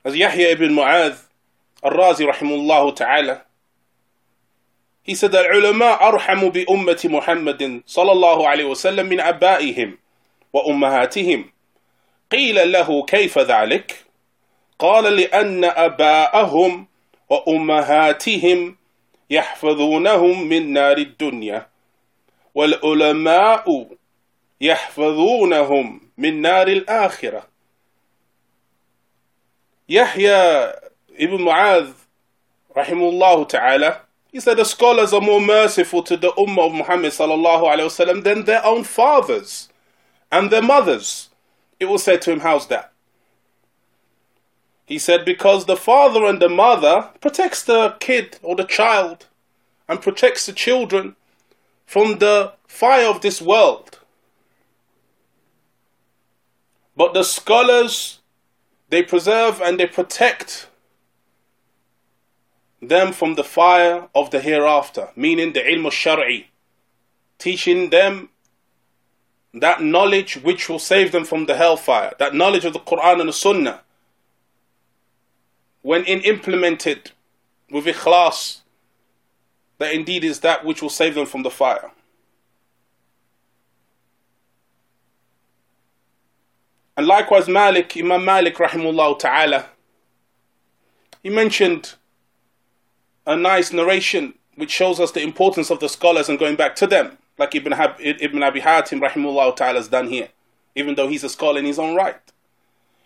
As 0.05 0.17
Yahya 0.17 0.51
ibn 0.51 0.73
Mu'adh 0.73 1.19
al-Razi 1.83 2.31
rahimullah 2.31 2.95
ta'ala, 2.95 3.43
he 5.03 5.15
said 5.15 5.33
that 5.33 5.47
ulama 5.51 5.97
arhamu 6.01 6.53
bi 6.53 6.65
ummati 6.69 7.09
Muhammadin 7.09 7.83
sallallahu 7.87 8.47
alayhi 8.47 8.69
wa 8.69 8.75
sallam 8.75 9.09
min 9.09 9.19
abaihim 9.21 9.99
wa 10.53 10.63
ummahatihim. 10.65 11.51
قيل 12.31 12.73
له 12.73 13.05
كيف 13.07 13.39
ذلك؟ 13.39 14.05
قال 14.79 15.05
لأن 15.17 15.65
أباءهم 15.65 16.87
وأمهاتهم 17.31 18.77
يحفظونهم 19.31 20.49
من 20.49 20.73
نار 20.73 20.99
الدنيا 20.99 21.67
والعلماء 22.55 23.87
يحفظونهم 24.61 26.01
من 26.19 26.41
نار 26.43 26.69
الآخرة 26.69 27.51
Yahya 29.91 30.71
ibn 31.19 31.43
Mu'adh 31.43 31.91
rahimullah 32.79 33.43
ta'ala 33.51 34.07
he 34.33 34.39
said 34.39 34.57
the 34.57 34.65
scholars 34.65 35.13
are 35.13 35.21
more 35.21 35.41
merciful 35.41 36.03
to 36.05 36.17
the 36.17 36.31
ummah 36.33 36.67
of 36.67 36.73
Muhammad 36.73 37.13
sallallahu 37.13 37.63
alayhi 37.63 37.91
wasallam 37.91 38.23
than 38.23 38.45
their 38.45 38.65
own 38.65 38.85
fathers 38.85 39.69
and 40.31 40.51
their 40.51 40.63
mothers. 40.63 41.31
It 41.81 41.87
was 41.87 42.05
said 42.05 42.23
to 42.23 42.33
him, 42.33 42.41
how's 42.41 42.69
that? 42.69 42.93
He 44.87 44.99
said, 44.99 45.25
because 45.25 45.67
the 45.67 45.77
father 45.77 46.25
and 46.25 46.41
the 46.41 46.49
mother 46.49 47.11
protects 47.21 47.63
the 47.63 47.97
kid 48.01 48.39
or 48.43 48.55
the 48.57 48.65
child 48.65 49.27
and 49.89 50.01
protects 50.01 50.47
the 50.47 50.53
children 50.53 51.17
from 51.87 52.19
the 52.19 52.53
fire 52.67 53.07
of 53.07 53.21
this 53.21 53.43
world. 53.43 53.99
But 56.97 57.15
the 57.15 57.25
scholars, 57.25 58.21
they 58.89 59.03
preserve 59.03 59.61
and 59.61 59.79
they 59.81 59.87
protect 59.87 60.69
them 62.81 63.13
from 63.13 63.35
the 63.35 63.45
fire 63.45 64.09
of 64.15 64.31
the 64.31 64.41
hereafter, 64.41 65.11
meaning 65.15 65.53
the 65.53 65.61
ilm 65.61 65.85
al-shar'i, 65.85 66.47
teaching 67.39 67.91
them 67.91 68.31
that 69.53 69.83
knowledge 69.83 70.37
which 70.37 70.69
will 70.69 70.79
save 70.79 71.13
them 71.13 71.25
from 71.25 71.47
the 71.47 71.57
hellfire, 71.57 72.13
that 72.19 72.35
knowledge 72.35 72.65
of 72.65 72.73
the 72.73 72.79
Quran 72.79 73.21
and 73.21 73.29
the 73.29 73.33
Sunnah, 73.33 73.83
when 75.83 76.05
in 76.05 76.21
implemented 76.21 77.11
with 77.71 77.85
ikhlas, 77.87 78.59
that 79.79 79.95
indeed 79.95 80.25
is 80.25 80.41
that 80.41 80.65
which 80.65 80.83
will 80.83 80.91
save 80.91 81.15
them 81.15 81.27
from 81.27 81.43
the 81.43 81.51
fire. 81.51 81.91
And 86.97 87.07
likewise 87.07 87.49
Malik, 87.49 87.97
Imam 87.97 88.25
Malik 88.25 88.57
rahimullah 88.57 89.19
ta'ala, 89.19 89.67
he 91.23 91.31
mentioned 91.31 91.95
a 93.26 93.36
nice 93.36 93.72
narration 93.74 94.34
which 94.56 94.72
shows 94.72 95.00
us 95.00 95.12
the 95.12 95.22
importance 95.22 95.70
of 95.70 95.80
the 95.80 95.90
scholars 95.90 96.30
and 96.30 96.40
going 96.40 96.56
back 96.56 96.76
to 96.78 96.88
them, 96.88 97.18
like 97.38 97.54
Ibn, 97.56 97.74
Hab, 97.74 97.96
Ibn 98.00 98.44
Abi 98.44 98.62
Hatim 98.62 99.02
rahimullah 99.02 99.56
ta'ala 99.56 99.80
has 99.80 99.88
done 99.88 100.08
here, 100.08 100.30
even 100.76 100.96
though 100.96 101.08
he's 101.08 101.24
a 101.24 101.30
scholar 101.30 101.60
in 101.60 101.66
his 101.66 101.80
own 101.80 101.96
right. 101.96 102.16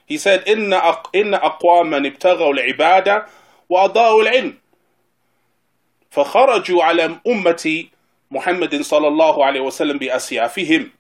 He 0.05 0.17
said, 0.17 0.43
إن 0.46 0.74
إن 1.15 1.34
أقواما 1.34 1.98
ابتغوا 2.08 2.53
العبادة 2.53 3.25
وأضاءوا 3.69 4.22
العلم 4.22 4.58
فخرجوا 6.12 6.84
على 6.84 7.19
أمة 7.27 7.86
محمد 8.31 8.81
صلى 8.81 9.08
الله 9.08 9.46
عليه 9.46 9.60
وسلم 9.60 9.98
بأسيافهم 9.98 10.91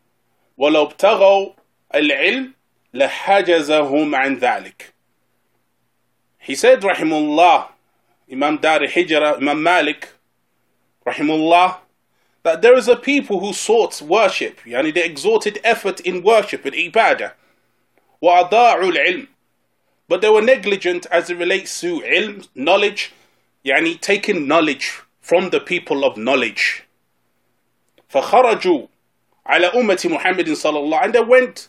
ولو 0.57 0.83
ابتغوا 0.83 1.49
العلم 1.95 2.53
لحجزهم 2.93 4.15
عن 4.15 4.35
ذلك 4.35 4.93
He 6.39 6.55
said 6.55 6.81
rahimullah 6.81 7.67
Imam 8.31 8.57
Dari 8.57 8.87
Hijra, 8.87 9.37
Imam 9.37 9.61
Malik 9.63 10.09
rahimullah 11.05 11.77
that 12.43 12.61
there 12.61 12.75
is 12.75 12.87
a 12.87 12.95
people 12.95 13.39
who 13.39 13.53
sought 13.53 14.01
worship 14.01 14.59
yani 14.65 14.93
they 14.93 15.03
exalted 15.03 15.59
effort 15.63 15.99
in 16.01 16.23
worship 16.23 16.65
and 16.65 16.73
ibadah 16.75 17.33
وأضاعوا 18.21 18.91
العلم 18.91 19.27
but 20.07 20.21
they 20.21 20.29
were 20.29 20.41
negligent 20.41 21.05
as 21.11 21.29
it 21.29 21.37
relates 21.37 21.79
to 21.81 22.01
ilm, 22.01 22.47
knowledge 22.55 23.11
يعني 23.65 23.99
taking 24.01 24.47
knowledge 24.47 25.01
from 25.21 25.51
the 25.51 25.59
people 25.59 26.03
of 26.03 26.17
knowledge. 26.17 26.83
فخرجوا 28.09 28.87
على 29.45 29.67
أمة 29.67 29.99
محمد 30.05 30.49
صلى 30.49 30.79
الله 30.79 31.03
and 31.03 31.13
they 31.13 31.23
went 31.23 31.67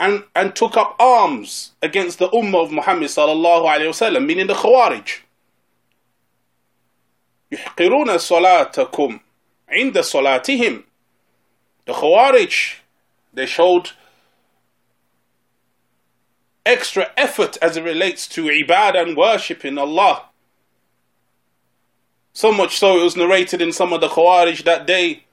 and, 0.00 0.24
and 0.34 0.56
took 0.56 0.76
up 0.76 0.96
arms 0.98 1.72
against 1.82 2.18
the 2.18 2.28
Ummah 2.30 2.64
of 2.64 2.72
Muhammad 2.72 3.08
صلى 3.08 3.32
الله 3.32 3.70
عليه 3.70 3.88
وسلم 3.88 4.26
meaning 4.26 4.46
the 4.46 4.54
Khawarij. 4.54 5.20
يحقرون 7.52 8.18
صلاتكم 8.18 9.20
عند 9.68 10.00
صلاتهم 10.00 10.84
The 11.86 11.92
Khawarij, 11.92 12.76
they 13.34 13.46
showed 13.46 13.90
extra 16.64 17.10
effort 17.16 17.58
as 17.60 17.76
it 17.76 17.82
relates 17.82 18.26
to 18.28 18.44
ibadah 18.44 19.02
and 19.02 19.16
worship 19.16 19.64
in 19.64 19.76
Allah 19.76 20.24
so 22.32 22.50
much 22.50 22.78
so 22.78 22.98
it 22.98 23.04
was 23.04 23.16
narrated 23.16 23.62
in 23.62 23.72
some 23.72 23.92
of 23.92 24.00
the 24.00 24.08
Khawarij 24.08 24.64
that 24.64 24.86
they 24.86 25.24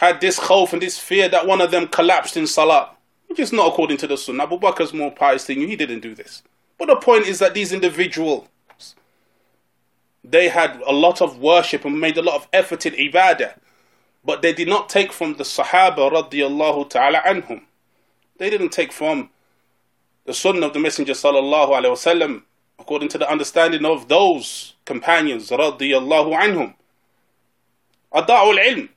had 0.00 0.20
this 0.20 0.40
khawf 0.40 0.72
and 0.72 0.82
this 0.82 0.98
fear 0.98 1.28
that 1.28 1.46
one 1.46 1.60
of 1.60 1.70
them 1.70 1.86
collapsed 1.86 2.36
in 2.36 2.46
Salah. 2.46 2.90
Which 3.26 3.38
is 3.38 3.52
not 3.52 3.68
according 3.68 3.98
to 3.98 4.08
the 4.08 4.16
Sunnah. 4.16 4.42
Abu 4.42 4.58
Bakr's 4.58 4.92
more 4.92 5.12
pious 5.12 5.44
than 5.44 5.60
you, 5.60 5.68
he 5.68 5.76
didn't 5.76 6.00
do 6.00 6.14
this. 6.14 6.42
But 6.78 6.88
the 6.88 6.96
point 6.96 7.26
is 7.26 7.38
that 7.38 7.54
these 7.54 7.70
individuals, 7.72 8.48
they 10.29 10.49
had 10.49 10.81
a 10.85 10.91
lot 10.91 11.21
of 11.21 11.39
worship 11.39 11.85
and 11.85 11.99
made 11.99 12.17
a 12.17 12.21
lot 12.21 12.35
of 12.35 12.47
effort 12.51 12.85
in 12.85 12.93
ibadah. 12.93 13.55
But 14.23 14.41
they 14.41 14.53
did 14.53 14.67
not 14.67 14.89
take 14.89 15.13
from 15.13 15.35
the 15.35 15.43
Sahaba 15.43 16.11
radiallahu 16.11 16.89
ta'ala 16.89 17.19
anhum. 17.19 17.61
They 18.37 18.49
didn't 18.49 18.69
take 18.69 18.91
from 18.91 19.29
the 20.25 20.33
Sunnah 20.33 20.67
of 20.67 20.73
the 20.73 20.79
Messenger 20.79 21.13
sallallahu 21.13 21.69
alayhi 21.69 21.93
wasallam 21.93 22.43
according 22.79 23.09
to 23.09 23.17
the 23.17 23.29
understanding 23.29 23.85
of 23.85 24.07
those 24.07 24.73
companions 24.85 25.49
radiyallahu 25.49 26.35
anhum. 26.37 26.73
Ada'ul 28.13 28.57
ilm. 28.57 28.89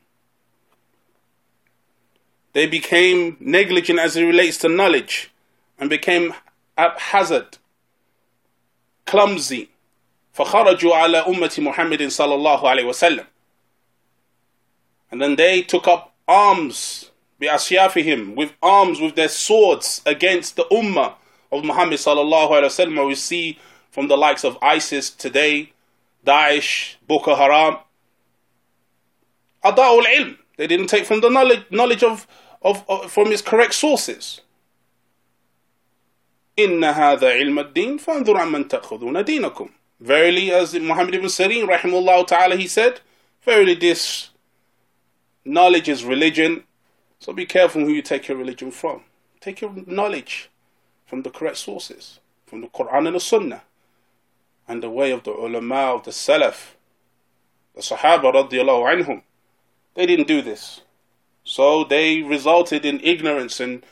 They 2.55 2.67
became 2.67 3.37
negligent 3.39 3.99
as 3.99 4.17
it 4.17 4.25
relates 4.25 4.57
to 4.59 4.69
knowledge 4.69 5.31
and 5.79 5.91
became 5.91 6.35
haphazard, 6.77 7.59
clumsy. 9.05 9.71
فخرجوا 10.38 10.96
على 10.96 11.18
أمة 11.18 11.56
محمد 11.60 12.04
صلى 12.08 12.36
الله 12.36 12.70
عليه 12.70 12.84
وسلم. 12.86 13.26
And 15.12 15.22
then 15.22 15.36
they 15.36 15.62
took 15.62 15.88
up 15.88 16.14
arms 16.28 17.12
بأسيافهم 17.40 18.36
with 18.36 18.54
arms 18.62 19.00
with 19.00 19.16
their 19.16 19.28
swords 19.28 20.02
against 20.06 20.56
the 20.56 20.66
ummah 20.72 21.16
of 21.52 21.64
Muhammad 21.64 22.00
sallallahu 22.00 22.50
alaihi 22.50 22.66
wasallam. 22.66 23.08
We 23.08 23.16
see 23.16 23.60
from 23.92 24.08
the 24.08 24.18
likes 24.18 24.44
of 24.44 24.58
ISIS 24.62 25.12
today, 25.12 25.72
Daesh, 26.26 26.96
Boko 27.08 27.36
Haram. 27.36 27.78
Ada'ul 29.64 30.06
ilm. 30.06 30.38
They 30.58 30.68
didn't 30.68 30.88
take 30.88 31.06
from 31.06 31.22
the 31.22 31.30
knowledge, 31.30 31.66
knowledge 31.70 32.04
of, 32.04 32.28
of, 32.62 32.84
of 32.90 33.12
from 33.12 33.32
its 33.32 33.42
correct 33.42 33.74
sources. 33.76 34.42
إن 36.58 36.84
هذا 36.84 37.32
علم 37.32 37.60
الدين 37.60 37.98
فانظر 37.98 38.38
عمن 38.38 38.68
تأخذون 38.68 39.24
دينكم. 39.24 39.70
Verily, 40.01 40.53
as 40.53 40.75
Muhammad 40.75 41.15
ibn 41.15 41.27
Sirin, 41.27 41.69
rahimullah 41.69 42.27
ta'ala, 42.27 42.57
he 42.57 42.69
said, 42.69 43.01
Verily, 43.43 43.75
this 43.75 44.31
knowledge 45.45 45.89
is 45.89 46.05
religion. 46.05 46.65
So 47.19 47.33
be 47.33 47.47
careful 47.47 47.83
who 47.83 47.93
you 47.93 48.03
take 48.03 48.29
your 48.29 48.37
religion 48.37 48.71
from. 48.71 49.03
Take 49.41 49.61
your 49.61 49.73
knowledge 49.87 50.51
from 51.07 51.23
the 51.23 51.31
correct 51.31 51.57
sources, 51.57 52.21
from 52.47 52.61
the 52.61 52.69
Quran 52.69 53.07
and 53.07 53.17
the 53.17 53.21
Sunnah 53.21 53.63
and 54.69 54.83
the 54.83 54.91
way 54.91 55.11
of 55.11 55.25
the 55.25 55.33
ulama 55.33 55.95
of 55.95 56.05
the 56.05 56.11
Salaf, 56.11 56.75
the 57.75 57.81
Sahaba 57.81 58.33
radiallahu 58.35 59.03
anhum. 59.03 59.23
They 59.95 60.05
didn't 60.07 60.29
do 60.29 60.43
this. 60.43 60.83
So 61.43 61.83
they 61.85 62.23
resulted 62.23 62.85
in 62.85 63.01
ignorance 63.01 63.59
and 63.59 63.83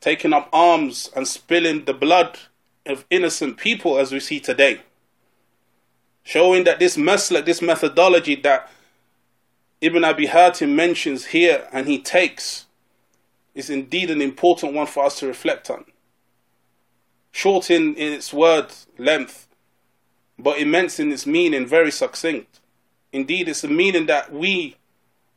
taking 0.00 0.32
up 0.32 0.48
arms 0.52 1.10
and 1.14 1.26
spilling 1.26 1.84
the 1.84 1.92
blood 1.92 2.38
of 2.86 3.04
innocent 3.10 3.56
people 3.56 3.98
as 3.98 4.12
we 4.12 4.20
see 4.20 4.38
today. 4.38 4.80
Showing 6.22 6.64
that 6.64 6.78
this 6.78 6.96
maslak, 6.96 7.44
this 7.44 7.62
methodology 7.62 8.36
that 8.36 8.70
Ibn 9.80 10.04
Abi 10.04 10.26
Hatim 10.26 10.74
mentions 10.74 11.26
here 11.26 11.66
and 11.72 11.86
he 11.86 11.98
takes 11.98 12.66
is 13.54 13.70
indeed 13.70 14.10
an 14.10 14.20
important 14.20 14.74
one 14.74 14.86
for 14.86 15.04
us 15.04 15.18
to 15.20 15.26
reflect 15.26 15.70
on. 15.70 15.84
Short 17.32 17.70
in, 17.70 17.94
in 17.94 18.12
its 18.12 18.32
word 18.32 18.72
length, 18.98 19.48
but 20.38 20.58
immense 20.58 20.98
in 20.98 21.12
its 21.12 21.26
meaning, 21.26 21.66
very 21.66 21.90
succinct. 21.90 22.60
Indeed, 23.12 23.48
it's 23.48 23.64
a 23.64 23.68
meaning 23.68 24.06
that 24.06 24.32
we, 24.32 24.76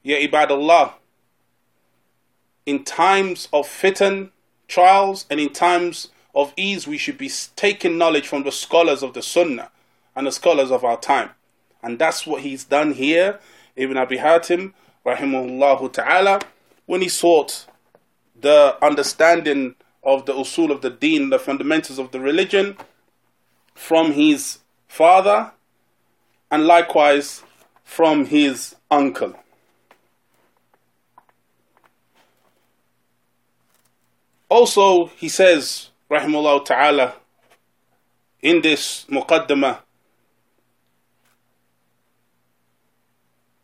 Ya 0.03 0.17
Ibadallah, 0.17 0.93
in 2.65 2.83
times 2.83 3.47
of 3.51 3.67
fitan, 3.67 4.29
trials, 4.67 5.25
and 5.29 5.39
in 5.39 5.51
times 5.51 6.09
of 6.35 6.53
ease, 6.55 6.87
we 6.87 6.97
should 6.97 7.17
be 7.17 7.31
taking 7.55 7.97
knowledge 7.97 8.27
from 8.27 8.43
the 8.43 8.51
scholars 8.51 9.03
of 9.03 9.13
the 9.13 9.21
Sunnah 9.21 9.69
and 10.15 10.27
the 10.27 10.31
scholars 10.31 10.71
of 10.71 10.83
our 10.83 10.99
time. 10.99 11.29
And 11.81 11.99
that's 11.99 12.25
what 12.25 12.41
he's 12.41 12.63
done 12.63 12.93
here, 12.93 13.39
Ibn 13.75 13.97
Abi 13.97 14.17
Hatim, 14.17 14.73
rahimahullah 15.05 15.91
ta'ala, 15.91 16.39
when 16.85 17.01
he 17.01 17.09
sought 17.09 17.65
the 18.39 18.77
understanding 18.81 19.75
of 20.03 20.25
the 20.25 20.33
usul 20.33 20.69
of 20.69 20.81
the 20.81 20.89
deen, 20.89 21.29
the 21.29 21.39
fundamentals 21.39 21.99
of 21.99 22.11
the 22.11 22.19
religion, 22.19 22.77
from 23.73 24.11
his 24.13 24.59
father, 24.87 25.51
and 26.51 26.65
likewise 26.65 27.43
from 27.83 28.25
his 28.25 28.75
uncle. 28.91 29.33
Also, 34.49 35.07
he 35.17 35.27
says, 35.29 35.89
rahimahullah 36.11 36.63
ta'ala, 36.63 37.15
in 38.41 38.61
this 38.61 39.05
muqaddamah, 39.09 39.79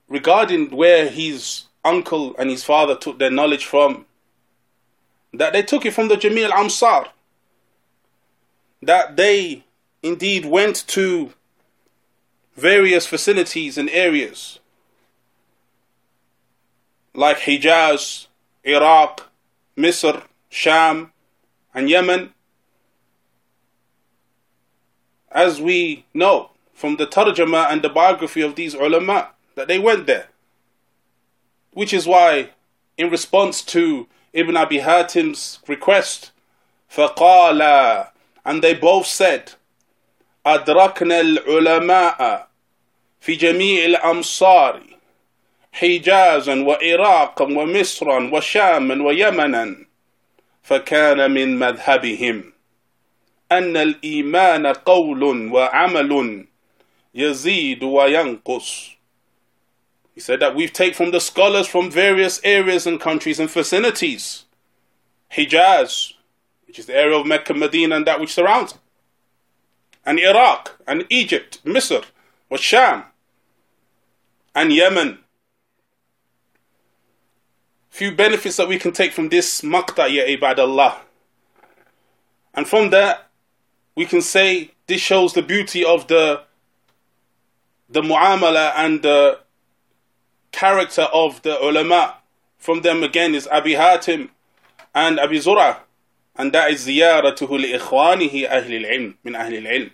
regarding 0.10 0.72
where 0.72 1.08
his 1.08 1.66
uncle 1.86 2.36
and 2.38 2.50
his 2.50 2.64
father 2.64 2.96
took 2.96 3.20
their 3.20 3.32
knowledge 3.32 3.66
from, 3.66 4.06
that 5.34 5.54
they 5.54 5.62
took 5.62 5.86
it 5.86 5.94
from 5.94 6.08
the 6.08 6.18
Jami' 6.18 6.44
al-Amsar, 6.44 7.08
that 8.82 9.16
they 9.16 9.64
indeed 10.02 10.46
went 10.46 10.88
to 10.88 11.34
various 12.56 13.06
facilities 13.06 13.78
and 13.78 13.90
areas 13.92 14.60
like 17.14 17.38
Hijaz, 17.40 18.28
Iraq, 18.64 19.30
Misr, 19.78 20.24
Sham, 20.50 21.12
and 21.74 21.90
Yemen. 21.90 22.34
As 25.32 25.62
we 25.62 26.06
know 26.14 26.52
from 26.74 26.96
the 26.96 27.06
tarjama 27.06 27.72
and 27.72 27.82
the 27.82 27.90
biography 27.90 28.42
of 28.42 28.56
these 28.56 28.74
ulama, 28.74 29.30
that 29.60 29.68
they 29.68 29.78
went 29.78 30.08
there. 30.08 30.30
Which 31.74 31.94
is 31.94 32.08
why, 32.08 32.52
in 32.98 33.10
response 33.10 33.62
to 33.76 34.08
Ibn 34.32 34.56
Abi 34.56 34.80
Hatim's 34.80 35.60
request, 35.68 36.32
فقال 36.90 38.08
and 38.46 38.62
they 38.64 38.74
both 38.74 39.06
said 39.06 39.52
أدركنا 40.46 41.20
العلماء 41.20 42.48
في 43.20 43.36
جميع 43.36 43.86
الأمصار 43.86 44.82
حجازا 45.74 46.64
وعراقا 46.64 47.46
ومصرا 47.46 48.30
وشاما 48.34 49.04
ويمنا 49.04 49.76
فكان 50.64 51.32
من 51.32 51.60
مذهبهم 51.60 52.54
أن 53.52 53.78
الإيمان 53.78 54.68
قول 54.68 55.24
وعمل 55.52 56.46
يزيد 57.16 57.84
وينقص 57.84 58.99
He 60.20 60.22
said 60.22 60.42
that 60.42 60.54
we've 60.54 60.74
taken 60.74 60.96
from 60.96 61.12
the 61.12 61.22
scholars 61.22 61.66
from 61.66 61.90
various 61.90 62.42
areas 62.44 62.86
and 62.86 63.00
countries 63.00 63.40
and 63.40 63.50
vicinities. 63.50 64.44
Hijaz, 65.32 66.12
which 66.68 66.78
is 66.78 66.88
the 66.88 66.94
area 66.94 67.18
of 67.18 67.26
Mecca, 67.26 67.54
Medina, 67.54 67.96
and 67.96 68.06
that 68.06 68.20
which 68.20 68.34
surrounds 68.34 68.74
it. 68.74 68.80
And 70.06 70.20
Iraq, 70.20 70.78
and 70.86 71.06
Egypt, 71.10 71.64
Misr, 71.64 72.04
or 72.50 72.58
Sham, 72.58 73.06
and 74.54 74.74
Yemen. 74.74 75.20
Few 77.90 78.14
benefits 78.14 78.58
that 78.58 78.68
we 78.68 78.78
can 78.78 78.92
take 78.92 79.14
from 79.14 79.30
this 79.30 79.62
maqta, 79.62 80.14
ya 80.14 80.24
ibadallah. 80.26 80.98
And 82.54 82.68
from 82.68 82.90
that, 82.90 83.30
we 83.96 84.06
can 84.06 84.22
say 84.22 84.72
this 84.86 85.00
shows 85.00 85.32
the 85.32 85.42
beauty 85.42 85.86
of 85.86 86.08
the 86.08 86.42
the 87.90 88.02
muamala 88.02 88.74
and 88.76 89.02
the 89.02 89.40
character 90.53 91.09
of 91.13 91.43
the 91.43 91.61
ulama. 91.63 92.17
From 92.59 92.83
them 92.83 93.03
again 93.03 93.35
is 93.35 93.47
Abi 93.49 93.75
Hatim 93.75 94.31
and 94.95 95.21
Abi 95.21 95.39
Zura. 95.39 95.81
And 96.37 96.53
that 96.53 96.71
is 96.71 96.87
زيارته 96.87 97.49
لإخوانه 97.49 98.47
أهل 98.47 98.75
العلم 98.75 99.15
من 99.25 99.37
أهل 99.37 99.55
العلم. 99.55 99.91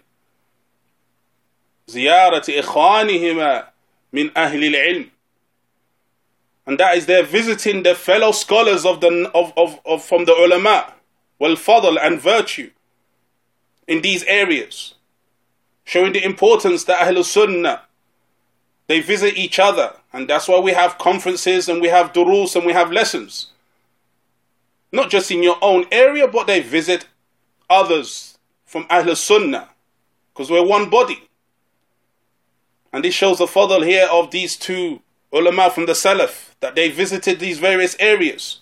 زيارة 1.91 2.45
إخوانهما 2.49 3.69
من 4.13 4.31
أهل 4.37 4.65
العلم. 4.65 5.11
And 6.67 6.79
that 6.79 6.97
is 6.97 7.07
their 7.07 7.25
visiting 7.25 7.83
their 7.83 7.95
fellow 7.95 8.33
scholars 8.33 8.87
of 8.87 9.01
the 9.01 9.31
of, 9.35 9.53
of, 9.57 9.81
of 9.85 10.05
from 10.05 10.25
the 10.25 10.33
ulama, 10.33 10.95
wal 11.39 11.57
fadl 11.57 11.99
and 12.01 12.21
virtue 12.21 12.71
in 13.89 14.03
these 14.03 14.23
areas, 14.25 14.95
showing 15.85 16.13
the 16.13 16.25
importance 16.25 16.85
that 16.85 17.01
Ahlul 17.01 17.25
Sunnah 17.25 17.83
they 18.88 19.02
visit 19.02 19.36
each 19.36 19.60
other, 19.60 19.94
and 20.14 20.30
that's 20.30 20.48
why 20.48 20.60
we 20.60 20.72
have 20.72 20.98
conferences 20.98 21.68
and 21.68 21.82
we 21.82 21.88
have 21.88 22.14
durus 22.14 22.56
and 22.56 22.66
we 22.66 22.74
have 22.74 22.92
lessons. 22.92 23.48
Not 24.92 25.10
just 25.10 25.32
in 25.32 25.44
your 25.44 25.58
own 25.62 25.86
area, 25.92 26.28
but 26.28 26.48
they 26.48 26.62
visit 26.62 27.08
others 27.70 28.38
from 28.66 28.86
Ahl 28.90 29.16
Sunnah, 29.16 29.70
because 30.34 30.52
we're 30.52 30.66
one 30.66 30.90
body. 30.90 31.28
And 32.94 33.04
this 33.04 33.14
shows 33.14 33.40
the 33.40 33.46
fadl 33.46 33.86
here 33.86 34.08
of 34.10 34.32
these 34.32 34.56
two 34.56 35.02
ulama 35.34 35.70
from 35.70 35.86
the 35.86 35.94
Salaf, 35.94 36.56
that 36.62 36.76
they 36.76 36.90
visited 36.90 37.40
these 37.40 37.60
various 37.60 37.96
areas. 38.00 38.60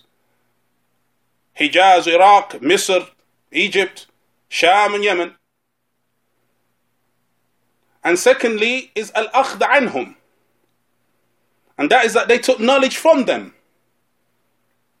Hijaz, 1.58 2.12
Iraq, 2.12 2.54
Misr, 2.54 3.08
Egypt, 3.52 4.06
Sham 4.48 4.94
and 4.94 5.04
Yemen. 5.04 5.34
And 8.04 8.18
secondly 8.18 8.92
is 8.94 9.10
al-akhd 9.14 9.60
anhum. 9.60 10.16
And 11.78 11.90
that 11.90 12.04
is 12.04 12.12
that 12.12 12.28
they 12.28 12.38
took 12.38 12.60
knowledge 12.60 12.98
from 12.98 13.24
them. 13.24 13.54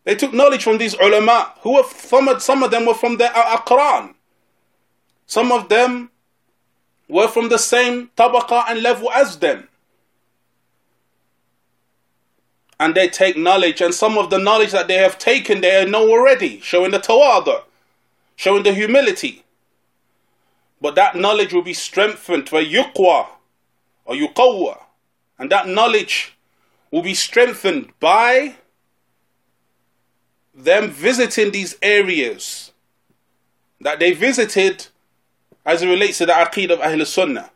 They 0.04 0.14
took 0.14 0.32
knowledge 0.32 0.64
from 0.64 0.78
these 0.78 0.94
ulama 0.94 1.52
who 1.60 1.74
were 1.74 1.84
some 1.84 2.28
of, 2.28 2.42
some 2.42 2.62
of 2.62 2.70
them 2.70 2.86
were 2.86 2.94
from 2.94 3.16
their 3.18 3.30
aqran. 3.30 4.14
Some 5.26 5.52
of 5.52 5.68
them 5.68 6.10
were 7.08 7.28
from 7.28 7.48
the 7.48 7.58
same 7.58 8.10
tabaqa 8.16 8.64
and 8.68 8.82
level 8.82 9.10
as 9.10 9.38
them. 9.38 9.68
And 12.80 12.94
they 12.94 13.08
take 13.08 13.36
knowledge, 13.36 13.80
and 13.80 13.94
some 13.94 14.18
of 14.18 14.30
the 14.30 14.38
knowledge 14.38 14.72
that 14.72 14.88
they 14.88 14.96
have 14.96 15.16
taken, 15.16 15.60
they 15.60 15.88
know 15.88 16.10
already, 16.10 16.60
showing 16.60 16.90
the 16.90 16.98
tawada, 16.98 17.62
showing 18.34 18.64
the 18.64 18.74
humility. 18.74 19.43
But 20.84 20.96
that 20.96 21.16
knowledge 21.16 21.54
will 21.54 21.62
be 21.62 21.72
strengthened 21.72 22.46
for 22.46 22.60
yuqwa 22.60 23.26
or 24.04 24.14
yuqawwa. 24.14 24.82
And 25.38 25.50
that 25.50 25.66
knowledge 25.66 26.36
will 26.90 27.00
be 27.00 27.14
strengthened 27.14 27.94
by 28.00 28.56
them 30.54 30.90
visiting 30.90 31.52
these 31.52 31.74
areas 31.80 32.72
that 33.80 33.98
they 33.98 34.12
visited 34.12 34.88
as 35.64 35.80
it 35.80 35.88
relates 35.88 36.18
to 36.18 36.26
the 36.26 36.34
aqid 36.34 36.70
of 36.70 36.82
Ahl 36.82 37.02
Sunnah. 37.06 37.50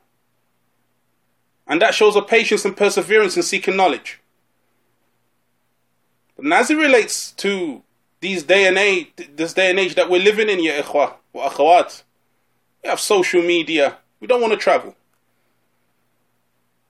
And 1.66 1.82
that 1.82 1.92
shows 1.92 2.16
a 2.16 2.22
patience 2.22 2.64
and 2.64 2.74
perseverance 2.74 3.36
in 3.36 3.42
seeking 3.42 3.76
knowledge. 3.76 4.20
But 6.34 6.50
as 6.50 6.70
it 6.70 6.76
relates 6.76 7.32
to 7.32 7.82
these 8.20 8.44
day 8.44 8.66
and 8.66 8.78
age, 8.78 9.08
this 9.36 9.52
day 9.52 9.68
and 9.68 9.78
age 9.78 9.96
that 9.96 10.08
we're 10.08 10.22
living 10.22 10.48
in, 10.48 10.60
ya 10.64 10.80
ikhwa 10.80 11.12
wa 11.34 11.50
akhawat, 11.50 12.04
we 12.82 12.88
have 12.88 13.00
social 13.00 13.42
media. 13.42 13.98
We 14.20 14.26
don't 14.26 14.40
want 14.40 14.52
to 14.52 14.58
travel. 14.58 14.94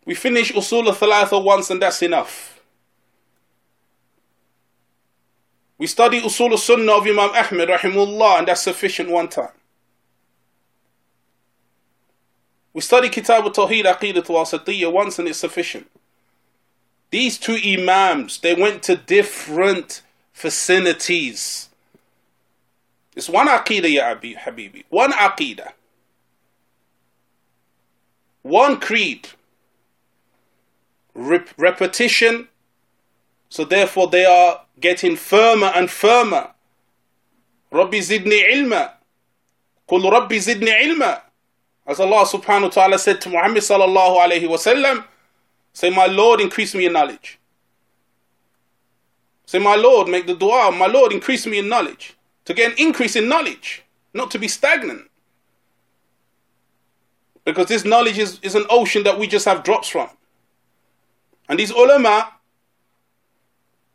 We 0.05 0.14
finish 0.14 0.53
Usul 0.53 0.87
al-Thalatha 0.87 1.42
once 1.42 1.70
and 1.70 1.83
that's 1.83 2.03
enough. 2.03 2.61
We 5.77 5.87
study 5.87 6.20
Usul 6.20 6.53
al-Sunnah 6.53 6.92
of 6.92 7.07
Imam 7.07 7.31
Ahmed 7.31 7.68
rahimullah 7.68 8.38
and 8.38 8.48
that's 8.48 8.62
sufficient 8.62 9.11
one 9.11 9.29
time. 9.29 9.53
We 12.72 12.81
study 12.81 13.09
Kitab 13.09 13.44
al-Tawheed 13.44 13.85
Aqidat 13.85 14.31
al 14.31 14.92
once 14.92 15.18
and 15.18 15.29
it's 15.29 15.38
sufficient. 15.38 15.90
These 17.11 17.38
two 17.38 17.59
Imams, 17.64 18.40
they 18.40 18.55
went 18.55 18.83
to 18.85 18.96
different 18.96 20.03
vicinities. 20.35 21.68
It's 23.16 23.29
one 23.29 23.48
Aqidah, 23.48 23.92
Ya 23.92 24.14
Habibi. 24.14 24.85
One 24.90 25.12
Aqidah. 25.12 25.72
One 28.42 28.81
creed, 28.81 29.29
Rep- 31.14 31.51
repetition, 31.59 32.48
so 33.48 33.64
therefore 33.64 34.09
they 34.09 34.24
are 34.24 34.62
getting 34.79 35.16
firmer 35.16 35.72
and 35.74 35.90
firmer. 35.90 36.51
Rabbi 37.70 37.98
zidni 37.98 38.42
ilma. 38.53 38.94
Qul 39.88 40.11
Rabbi 40.11 40.37
zidni 40.37 40.72
ilma. 40.85 41.22
As 41.87 42.01
Allah 42.01 42.24
subhanahu 42.27 42.64
wa 42.64 42.68
ta'ala 42.68 42.98
said 42.98 43.20
to 43.22 43.31
Muhammad 43.31 43.62
sallallahu 43.62 44.18
alayhi 44.18 44.48
wa 44.48 44.57
sallam, 44.57 45.05
say, 45.72 45.90
My 45.90 46.07
Lord, 46.07 46.40
increase 46.40 46.74
me 46.74 46.87
in 46.87 46.92
knowledge. 46.92 47.38
Say, 49.46 49.59
My 49.59 49.74
Lord, 49.74 50.09
make 50.09 50.27
the 50.27 50.35
dua, 50.35 50.70
My 50.70 50.87
Lord, 50.87 51.12
increase 51.12 51.46
me 51.46 51.59
in 51.59 51.68
knowledge. 51.68 52.14
To 52.44 52.55
get 52.55 52.72
an 52.72 52.79
increase 52.79 53.16
in 53.16 53.29
knowledge, 53.29 53.83
not 54.12 54.31
to 54.33 54.38
be 54.38 54.48
stagnant. 54.48 55.08
Because 57.49 57.69
this 57.69 57.87
knowledge 57.87 58.19
is, 58.19 58.39
is 58.43 58.55
an 58.55 58.67
ocean 58.69 59.05
that 59.05 59.19
we 59.19 59.27
just 59.27 59.47
have 59.47 59.65
drops 59.65 59.89
from. 59.89 60.11
And 61.49 61.59
these 61.59 61.71
ulama 61.71 62.35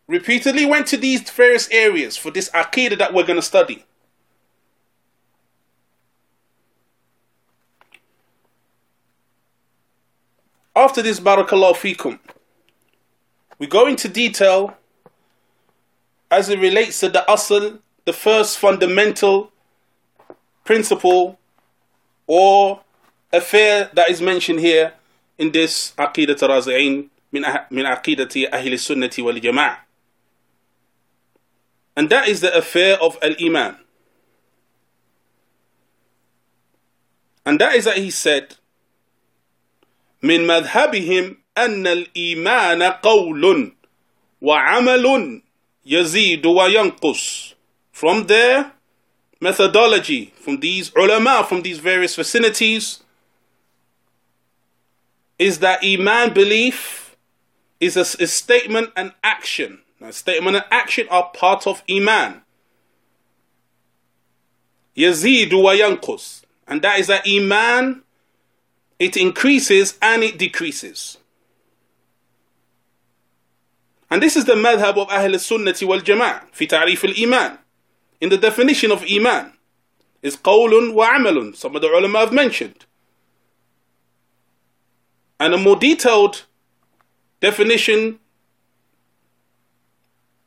repeatedly 0.08 0.66
went 0.66 0.88
to 0.88 0.98
these 0.98 1.30
various 1.30 1.70
areas 1.70 2.18
for 2.18 2.32
this 2.32 2.50
aqidah 2.50 2.98
that 2.98 3.14
we're 3.14 3.28
going 3.28 3.38
to 3.38 3.44
study. 3.44 3.86
After 10.76 11.04
this, 11.04 11.20
barakallahu 11.20 11.76
fikum, 11.76 12.20
we 13.60 13.68
go 13.68 13.86
into 13.86 14.10
detail 14.10 14.76
as 16.32 16.50
it 16.50 16.58
relates 16.58 17.02
to 17.02 17.10
the 17.10 17.24
asl, 17.30 17.78
the 18.06 18.14
first 18.14 18.58
fundamental 18.58 19.52
principle 20.64 21.38
or 22.26 22.83
affair 23.33 23.91
that 23.95 24.11
is 24.11 24.21
mentioned 24.21 24.61
here 24.61 24.95
in 25.39 25.53
this 25.53 25.93
aqidah 25.99 26.37
razi'in 26.37 27.09
min, 27.33 27.45
min 27.71 27.87
aqidati 27.87 28.51
ahli 28.51 28.75
sunnati 28.75 29.23
wal 29.23 29.35
jama'ah. 29.35 29.79
And 31.97 32.11
that 32.11 32.29
is 32.29 32.41
the 32.41 32.57
affair 32.57 32.97
of 33.03 33.19
al-iman. 33.23 33.77
And 37.45 37.59
that 37.61 37.75
is 37.75 37.87
that 37.87 37.99
he 37.99 38.11
said, 38.11 38.57
من 40.23 40.47
مذهبهم 40.47 41.37
أن 41.57 41.87
الإيمان 41.87 42.83
قول 43.03 43.73
وعمل 44.43 45.43
يزيد 45.87 46.43
وينقص. 46.43 47.55
From 47.91 48.27
their 48.27 48.73
methodology, 49.41 50.33
from 50.37 50.61
these 50.61 50.93
ulama, 50.95 51.45
from 51.49 51.63
these 51.63 51.79
various 51.79 52.15
vicinities, 52.15 53.02
is 55.44 55.60
that 55.60 55.84
Iman 55.84 56.34
belief 56.34 57.18
is 57.82 57.98
a, 57.98 58.24
a 58.24 58.28
statement 58.28 58.92
and 58.96 59.12
action. 59.26 59.82
Now, 60.00 60.12
statement 60.12 60.56
and 60.56 60.66
action 60.72 61.06
are 61.10 61.32
part 61.34 61.68
of 61.68 61.84
Iman. 61.90 62.44
Yazidu 64.96 65.62
wa 65.62 65.74
yankus. 65.74 66.44
And 66.66 66.82
that 66.84 66.98
is 66.98 67.08
that 67.08 67.28
Iman, 67.28 68.04
it 69.00 69.18
increases 69.18 69.98
and 70.02 70.24
it 70.24 70.38
decreases. 70.38 71.18
And 74.10 74.24
this 74.24 74.38
is 74.38 74.46
the 74.46 74.54
madhab 74.54 74.98
of 74.98 75.10
Ahl 75.10 75.32
sunnati 75.32 75.86
wal 75.86 76.00
Jama'ah 76.00 76.44
fi 76.54 76.68
ta'rif 76.68 77.04
al-Iman. 77.04 77.58
In 78.22 78.30
the 78.30 78.38
definition 78.38 78.92
of 78.94 79.04
Iman 79.12 79.52
is 80.22 80.38
qawlun 80.38 80.94
wa 80.94 81.10
amalun. 81.18 81.54
Some 81.54 81.76
of 81.76 81.82
the 81.82 81.90
ulama 81.90 82.20
have 82.20 82.32
mentioned. 82.32 82.86
And 85.40 85.54
a 85.54 85.58
more 85.58 85.76
detailed 85.76 86.44
definition 87.40 88.20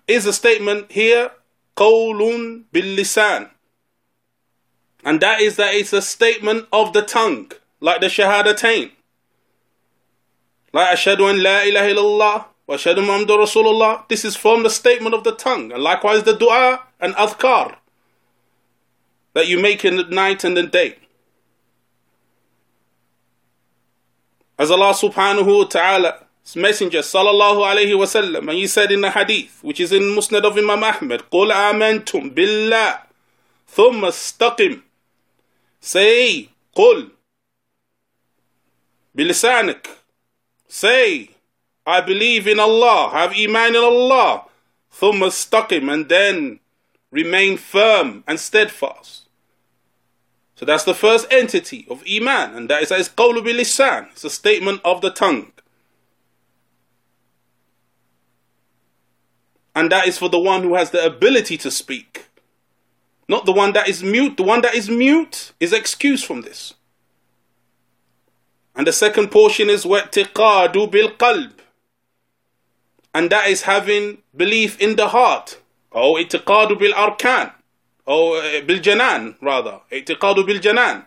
is 0.08 0.26
a 0.26 0.32
statement 0.32 0.92
here, 0.92 1.30
qawlun 1.76 2.64
bil 2.72 2.96
lisan. 2.96 3.50
And 5.04 5.20
that 5.20 5.40
is 5.40 5.56
that 5.56 5.74
it's 5.74 5.92
a 5.92 6.02
statement 6.02 6.66
of 6.72 6.92
the 6.92 7.02
tongue, 7.02 7.52
like 7.80 8.00
the 8.00 8.06
shahadatain. 8.06 8.92
Like 10.72 10.96
ashadu 10.96 11.30
an 11.30 11.42
la 11.42 11.60
ilaha 11.60 11.88
illallah 11.88 12.44
wa 12.66 12.74
ashadu 12.76 12.98
muhammadur 12.98 13.38
rasulullah. 13.46 14.08
This 14.08 14.24
is 14.24 14.36
from 14.36 14.62
the 14.62 14.70
statement 14.70 15.14
of 15.14 15.24
the 15.24 15.32
tongue. 15.32 15.72
And 15.72 15.82
likewise 15.82 16.24
the 16.24 16.36
dua 16.36 16.82
and 17.00 17.14
adhkar 17.14 17.76
that 19.34 19.48
you 19.48 19.60
make 19.60 19.84
in 19.84 19.96
the 19.96 20.04
night 20.04 20.44
and 20.44 20.56
the 20.56 20.64
day. 20.64 20.96
As 24.57 24.69
Allah 24.69 24.93
subhanahu 24.93 25.59
wa 25.59 25.65
ta'ala 25.65 26.27
messenger 26.55 26.99
sallallahu 26.99 27.63
alayhi 27.63 27.93
wasallam 27.95 28.49
and 28.49 28.57
he 28.57 28.67
said 28.67 28.91
in 28.91 29.01
the 29.01 29.11
hadith 29.11 29.59
which 29.61 29.79
is 29.79 29.91
in 29.91 30.01
musnad 30.01 30.43
of 30.43 30.57
imam 30.57 30.83
ahmad 30.83 31.21
قل 31.31 31.51
آمنتم 31.51 32.33
بالله 32.33 32.99
ثم 33.67 34.05
استقم 34.05 34.81
say 35.79 36.49
قل 36.75 37.09
بلسانك 39.15 39.87
say 40.67 41.29
I 41.85 42.01
believe 42.01 42.47
in 42.47 42.59
Allah 42.59 43.09
have 43.11 43.33
iman 43.37 43.75
in 43.75 43.83
Allah 43.83 44.45
ثم 44.99 45.23
استقم 45.23 45.89
and 45.93 46.09
then 46.09 46.59
remain 47.11 47.57
firm 47.57 48.23
and 48.27 48.39
steadfast 48.39 49.24
So 50.56 50.64
that's 50.64 50.84
the 50.84 50.94
first 50.94 51.26
entity 51.30 51.86
of 51.90 52.02
Iman, 52.10 52.54
and 52.54 52.70
that 52.70 52.82
is 52.82 52.88
that 52.88 53.00
is 53.00 53.10
Qawlu 53.10 53.42
Lisan. 53.42 54.10
It's 54.12 54.24
a 54.24 54.30
statement 54.30 54.80
of 54.84 55.02
the 55.02 55.10
tongue. 55.10 55.52
And 59.74 59.92
that 59.92 60.08
is 60.08 60.16
for 60.16 60.30
the 60.30 60.40
one 60.40 60.62
who 60.62 60.74
has 60.74 60.90
the 60.90 61.04
ability 61.04 61.58
to 61.58 61.70
speak. 61.70 62.28
Not 63.28 63.44
the 63.44 63.52
one 63.52 63.74
that 63.74 63.88
is 63.88 64.02
mute. 64.02 64.38
The 64.38 64.42
one 64.42 64.62
that 64.62 64.74
is 64.74 64.88
mute 64.88 65.52
is 65.60 65.74
excused 65.74 66.24
from 66.24 66.40
this. 66.40 66.72
And 68.74 68.86
the 68.86 68.92
second 68.92 69.30
portion 69.30 69.68
is 69.68 69.84
wa'tiqadu 69.84 70.90
bil 70.90 71.10
qalb. 71.10 71.52
And 73.14 73.28
that 73.28 73.48
is 73.48 73.62
having 73.62 74.22
belief 74.34 74.80
in 74.80 74.96
the 74.96 75.08
heart. 75.08 75.60
Oh, 75.92 76.14
itiqadu 76.14 76.78
bil 76.78 76.92
arkan 76.94 77.52
Or 78.05 78.37
uh, 78.37 78.61
بالجنان 78.61 79.35
rather. 79.41 79.81
اعتقاد 79.91 80.35
بالجنان. 80.45 81.05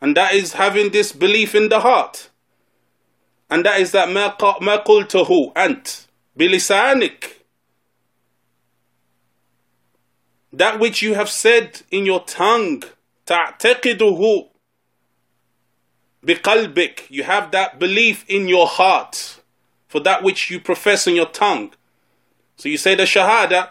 And 0.00 0.16
that 0.16 0.34
is 0.34 0.52
having 0.54 0.90
this 0.90 1.12
belief 1.12 1.54
in 1.54 1.68
the 1.68 1.80
heart. 1.80 2.28
And 3.48 3.64
that 3.64 3.80
is 3.80 3.92
that 3.92 4.08
ما 4.08 4.76
قلته 4.76 5.52
أنت 5.56 5.88
بلسانك 6.36 7.32
that 10.52 10.78
which 10.80 11.02
you 11.02 11.14
have 11.14 11.28
said 11.28 11.82
in 11.90 12.06
your 12.06 12.20
tongue 12.24 12.82
تعتقده 13.26 14.48
بقلبك 16.22 17.10
you 17.10 17.22
have 17.22 17.50
that 17.52 17.78
belief 17.78 18.24
in 18.28 18.48
your 18.48 18.66
heart 18.66 19.40
for 19.86 20.00
that 20.00 20.22
which 20.22 20.50
you 20.50 20.58
profess 20.58 21.06
in 21.06 21.14
your 21.14 21.26
tongue 21.26 21.72
so 22.56 22.68
you 22.68 22.76
say 22.76 22.94
the 22.94 23.04
shahada 23.04 23.70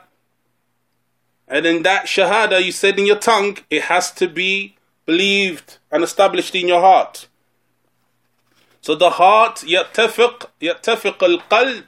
and 1.50 1.66
in 1.66 1.84
that 1.84 2.06
shahada 2.06 2.64
you 2.64 2.72
said 2.72 2.98
in 3.00 3.06
your 3.06 3.20
tongue 3.20 3.58
it 3.70 3.84
has 3.84 4.12
to 4.12 4.28
be 4.28 4.76
believed 5.06 5.78
and 5.92 6.04
established 6.04 6.56
in 6.56 6.68
your 6.68 6.82
heart 6.82 7.28
so 8.82 8.96
the 8.96 9.12
heart 9.12 9.64
يتفق 9.64 10.50
يتفق 10.62 11.24
القلب 11.24 11.84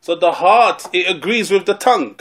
so 0.00 0.14
the 0.14 0.32
heart 0.32 0.86
it 0.92 1.08
agrees 1.08 1.50
with 1.50 1.66
the 1.66 1.74
tongue 1.74 2.18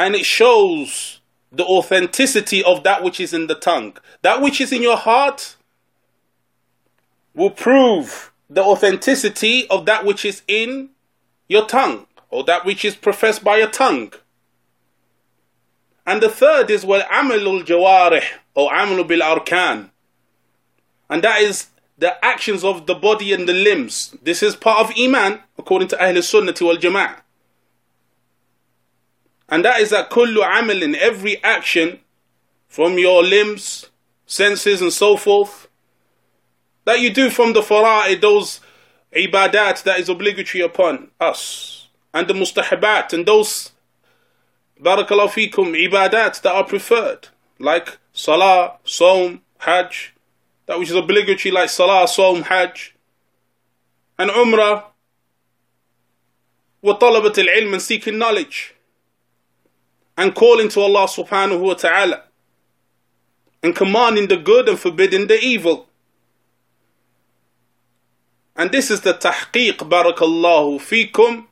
and 0.00 0.14
it 0.14 0.24
shows 0.24 1.20
the 1.52 1.64
authenticity 1.64 2.64
of 2.64 2.84
that 2.84 3.02
which 3.02 3.20
is 3.20 3.34
in 3.34 3.46
the 3.46 3.54
tongue. 3.54 3.96
That 4.22 4.40
which 4.40 4.60
is 4.60 4.72
in 4.72 4.82
your 4.82 4.96
heart 4.96 5.56
will 7.34 7.50
prove 7.50 8.32
the 8.48 8.62
authenticity 8.62 9.68
of 9.68 9.86
that 9.86 10.04
which 10.04 10.24
is 10.24 10.42
in 10.48 10.90
your 11.48 11.66
tongue 11.66 12.06
or 12.35 12.43
that 12.43 12.65
which 12.65 12.83
is 12.83 12.95
professed 12.95 13.45
by 13.45 13.57
a 13.57 13.67
tongue. 13.67 14.11
And 16.05 16.21
the 16.21 16.27
third 16.27 16.69
is 16.69 16.85
wal 16.85 17.01
amalul 17.01 17.63
jawarih 17.63 18.25
or 18.53 18.69
amalu 18.71 19.07
bil 19.07 19.21
arkan. 19.21 19.89
And 21.09 21.23
that 21.23 21.39
is 21.39 21.67
the 21.97 22.13
actions 22.23 22.65
of 22.65 22.87
the 22.87 22.93
body 22.93 23.31
and 23.31 23.47
the 23.47 23.53
limbs. 23.53 24.17
This 24.21 24.43
is 24.43 24.53
part 24.53 24.79
of 24.81 24.93
iman 24.99 25.39
according 25.57 25.87
to 25.89 26.03
Ahl 26.03 26.21
Sunnah 26.21 26.53
wal 26.59 26.75
Jama'ah. 26.75 27.21
And 29.47 29.63
that 29.63 29.79
is 29.79 29.91
that 29.91 30.09
kullu 30.09 30.43
amalin, 30.43 30.93
every 30.97 31.41
action 31.41 32.01
from 32.67 32.97
your 32.97 33.23
limbs, 33.23 33.89
senses 34.25 34.81
and 34.81 34.91
so 34.91 35.15
forth, 35.15 35.69
that 36.83 36.99
you 36.99 37.13
do 37.13 37.29
from 37.29 37.53
the 37.53 37.61
fara'id, 37.61 38.19
those 38.19 38.59
ibadat 39.15 39.83
that 39.83 40.01
is 40.01 40.09
obligatory 40.09 40.61
upon 40.61 41.11
us, 41.21 41.74
and 42.15 42.29
the 42.29 42.33
mustahbat 42.33 43.11
and 43.11 43.25
those 43.25 43.71
barakallahu 44.81 45.29
fikum 45.29 45.75
ibadat 45.75 46.41
that 46.41 46.55
are 46.55 46.63
preferred, 46.63 47.27
like 47.59 47.97
salah, 48.13 48.77
sawm, 48.85 49.41
hajj, 49.59 50.15
that 50.65 50.79
which 50.79 50.89
is 50.89 50.95
obligatory 50.95 51.51
like 51.51 51.69
salah, 51.69 52.07
sawm, 52.07 52.43
hajj, 52.43 52.95
and 54.17 54.31
umrah, 54.31 54.85
وطلبة 56.81 57.33
العلم 57.33 57.73
and 57.73 57.81
seeking 57.81 58.17
knowledge 58.17 58.75
and 60.15 60.33
calling 60.35 60.69
to 60.69 60.79
Allah 60.79 61.07
subhanahu 61.07 61.59
wa 61.59 61.73
ta'ala 61.73 62.23
and 63.63 63.75
commanding 63.75 64.27
the 64.27 64.37
good 64.37 64.69
and 64.69 64.79
forbidding 64.79 65.27
the 65.27 65.39
evil. 65.39 65.89
And 68.55 68.71
this 68.71 68.91
is 68.91 69.01
the 69.01 69.15
tahqiq 69.15 69.77
barakallahu 69.77 70.79
fikum 70.79 71.47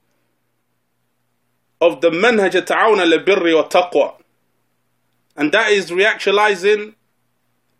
of 1.82 2.02
the 2.02 2.10
manhaj 2.10 2.52
ta'awna 2.66 3.12
al-birri 3.12 3.56
wa 3.56 3.68
taqwa. 3.68 4.16
And 5.36 5.52
that 5.52 5.72
is 5.72 5.92
reactualizing, 5.92 6.94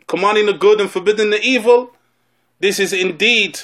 commanding 0.08 0.48
the 0.48 0.54
good 0.54 0.82
and 0.82 0.90
forbidding 0.90 1.30
the 1.30 1.42
evil. 1.42 1.96
This 2.60 2.80
is 2.80 2.94
indeed 2.94 3.60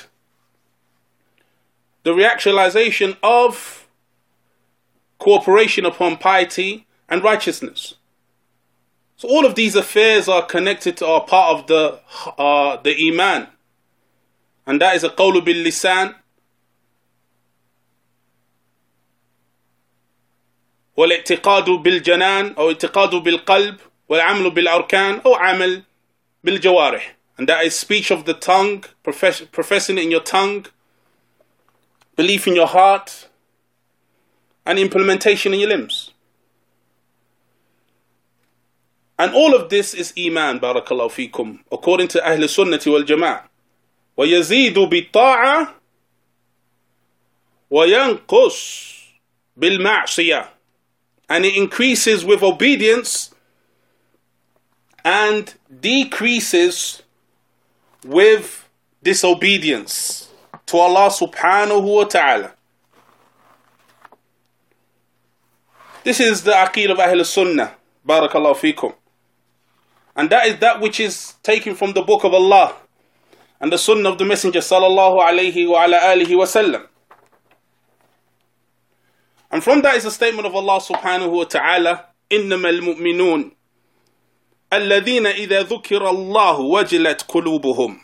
the 2.03 2.11
reactualization 2.11 3.17
of 3.23 3.87
cooperation 5.17 5.85
upon 5.85 6.17
piety 6.17 6.85
and 7.09 7.23
righteousness. 7.23 7.95
So 9.17 9.27
all 9.27 9.45
of 9.45 9.55
these 9.55 9.75
affairs 9.75 10.29
are 10.29 10.45
connected 10.45 10.95
to 10.97 11.05
are 11.05 11.25
part 11.25 11.59
of 11.59 11.67
the 11.67 11.99
uh, 12.37 12.77
the 12.77 12.95
iman, 13.09 13.47
and 14.65 14.79
that 14.79 14.95
is 14.95 15.03
a 15.03 15.09
qawlu 15.09 15.43
bil 15.43 15.65
lisan, 15.65 16.15
والاعتقاد 20.98 21.70
بالجنان 21.70 22.54
أو 22.58 22.68
اعتقاد 22.68 23.10
بالقلب 23.14 23.76
والعمل 24.08 24.50
بالأركان 24.50 25.20
أو 25.26 25.34
عمل 25.34 25.82
بالجوارح 26.44 27.16
and 27.36 27.48
that 27.48 27.64
is 27.64 27.74
speech 27.74 28.10
of 28.12 28.26
the 28.26 28.34
tongue 28.34 28.84
profess, 29.02 29.40
professing 29.40 29.98
in 29.98 30.10
your 30.10 30.20
tongue 30.20 30.66
belief 32.16 32.46
in 32.46 32.54
your 32.54 32.68
heart 32.68 33.28
and 34.64 34.78
implementation 34.78 35.52
in 35.52 35.60
your 35.60 35.68
limbs 35.68 36.10
And 39.16 39.32
all 39.32 39.54
of 39.54 39.70
this 39.70 39.94
is 39.94 40.12
Iman, 40.18 40.58
barakallahu 40.58 41.12
fikum, 41.30 41.60
according 41.70 42.08
to 42.08 42.18
Ahl 42.28 42.38
Sunnati 42.38 42.90
wal 42.90 43.04
Jama'ah. 43.04 43.44
ويزيد 44.16 44.78
بالطاعة 44.78 45.74
وينقص 47.70 48.94
بالمعصية 49.56 50.54
and 51.29 51.45
it 51.45 51.55
increases 51.55 52.25
with 52.25 52.41
obedience 52.41 53.33
and 55.05 55.53
decreases 55.79 57.03
with 58.03 58.67
disobedience 59.03 60.29
to 60.65 60.77
Allah 60.77 61.09
subhanahu 61.09 61.95
wa 61.95 62.03
ta'ala. 62.03 62.53
This 66.03 66.19
is 66.19 66.43
the 66.43 66.51
aqid 66.51 66.91
of 66.91 66.99
Ahl 66.99 67.23
Sunnah. 67.23 67.75
Barakallahu 68.07 68.55
fikum. 68.55 68.95
And 70.15 70.29
that 70.29 70.47
is 70.47 70.59
that 70.59 70.81
which 70.81 70.99
is 70.99 71.35
taken 71.43 71.75
from 71.75 71.93
the 71.93 72.01
book 72.01 72.23
of 72.23 72.33
Allah 72.33 72.75
and 73.61 73.71
the 73.71 73.77
sunnah 73.77 74.09
of 74.09 74.17
the 74.17 74.25
Messenger 74.25 74.59
sallallahu 74.59 75.21
alayhi 75.21 75.67
wa. 75.67 76.88
And 79.50 79.62
from 79.62 79.82
that 79.82 79.96
is 79.96 80.04
a 80.04 80.10
statement 80.10 80.46
of 80.46 80.54
Allah 80.54 80.80
subhanahu 80.80 81.30
wa 81.30 81.44
ta'ala, 81.44 82.14
إنما 82.32 82.70
المؤمنون 82.70 83.50
الذين 84.72 85.26
إذا 85.26 85.62
ذكر 85.62 86.10
الله 86.10 86.60
وجلت 86.60 87.22
قلوبهم 87.28 88.00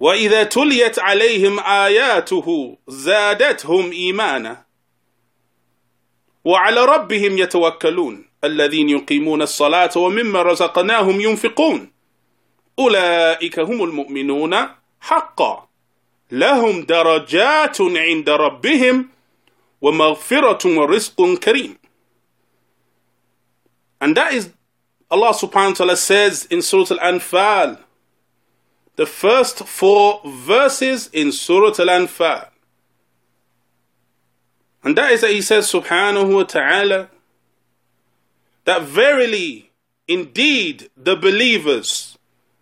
وإذا 0.00 0.42
تليت 0.44 0.98
عليهم 0.98 1.60
آياته 1.60 2.78
زادتهم 2.88 3.92
إيمانا 3.92 4.64
وعلى 6.44 6.84
ربهم 6.84 7.38
يتوكلون 7.38 8.28
الذين 8.44 8.88
يقيمون 8.88 9.42
الصلاة 9.42 9.90
ومما 9.96 10.42
رزقناهم 10.42 11.20
ينفقون 11.20 11.92
أولئك 12.78 13.58
هم 13.58 13.84
المؤمنون 13.84 14.56
حقا 15.00 15.68
لهم 16.30 16.82
درجات 16.82 17.80
عند 17.80 18.30
ربهم 18.30 19.08
ومغفرة 19.82 20.78
ورزق 20.78 21.38
كريم 21.38 21.76
And 24.00 24.16
that 24.16 24.32
is 24.32 24.50
Allah 25.10 25.32
subhanahu 25.32 25.70
wa 25.70 25.74
ta'ala 25.74 25.96
says 25.96 26.46
in 26.46 26.62
Surah 26.62 26.96
Al-Anfal 26.98 27.78
the 28.96 29.06
first 29.06 29.66
four 29.66 30.20
verses 30.24 31.08
in 31.12 31.32
Surah 31.32 31.74
Al-Anfal 31.78 32.48
and 34.84 34.96
that 34.96 35.12
is 35.12 35.20
that 35.22 35.30
he 35.30 35.42
says 35.42 35.70
subhanahu 35.70 36.34
wa 36.34 36.42
ta'ala 36.44 37.10
that 38.64 38.82
verily, 38.82 39.70
indeed, 40.06 40.90
the 40.94 41.16
believers, 41.16 42.18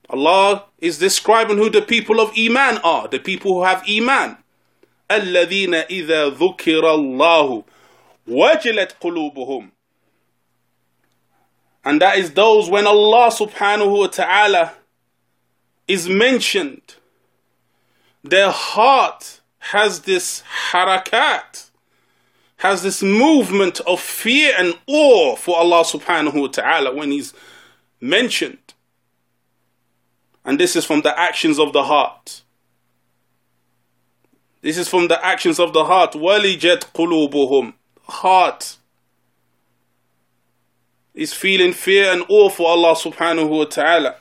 Allah 0.09 0.65
is 0.79 0.99
describing 0.99 1.59
who 1.59 1.69
the 1.69 1.83
people 1.83 2.21
of 2.21 2.31
Iman 2.39 2.79
are, 2.85 3.09
the 3.09 3.19
people 3.19 3.55
who 3.55 3.65
have 3.65 3.83
Iman. 3.91 4.39
الذين 5.11 5.75
إذا 5.75 6.29
ذكر 6.29 6.95
الله 6.95 7.65
وجلت 8.29 8.97
قلوبهم 9.01 9.71
and 11.85 12.01
that 12.03 12.19
is 12.19 12.33
those 12.33 12.69
when 12.69 12.87
Allah 12.87 13.31
subhanahu 13.31 13.99
wa 14.01 14.07
ta'ala 14.09 14.73
is 15.87 16.09
mentioned 16.09 16.97
their 18.25 18.51
heart 18.51 19.41
has 19.59 20.01
this 20.01 20.43
harakat 20.73 21.71
has 22.59 22.83
this 22.83 23.03
movement 23.03 23.81
of 23.81 24.01
fear 24.01 24.53
and 24.59 24.75
awe 24.87 25.37
for 25.37 25.57
Allah 25.59 25.85
subhanahu 25.85 26.41
wa 26.41 26.47
ta'ala 26.49 26.95
when 26.95 27.11
he's 27.11 27.35
mentioned. 28.01 28.75
And 30.45 30.59
this 30.59 30.77
is 30.77 30.85
from 30.85 31.03
the 31.03 31.19
actions 31.19 31.59
of 31.59 31.73
the 31.73 31.85
heart. 31.85 32.43
This 34.63 34.79
is 34.79 34.89
from 34.89 35.09
the 35.09 35.25
actions 35.25 35.61
of 35.61 35.73
the 35.73 35.85
heart. 35.85 36.13
وَلِجَتْ 36.13 36.93
قُلُوبُهُمْ 36.93 37.75
Heart 38.09 38.77
is 41.15 41.33
feeling 41.33 41.73
fear 41.73 42.13
and 42.13 42.25
awe 42.29 42.49
for 42.51 42.69
Allah 42.69 42.95
subhanahu 42.95 43.49
wa 43.49 43.65
ta'ala. 43.65 44.17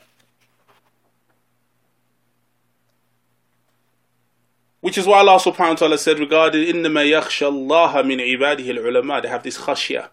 Which 4.80 4.98
is 4.98 5.06
why 5.06 5.18
Allah 5.18 5.40
subhanahu 5.40 5.70
wa 5.70 5.74
ta'ala 5.74 5.98
said 5.98 6.20
regarding 6.20 6.62
إِنَّمَا 6.72 7.10
يَخْشَى 7.10 7.50
اللَّهَ 7.50 7.92
مِنْ 8.04 8.20
عِبَادِهِ 8.20 8.78
الْعُلَمَاء 8.78 9.22
They 9.22 9.28
have 9.28 9.42
this 9.42 9.58
khashya. 9.58 10.10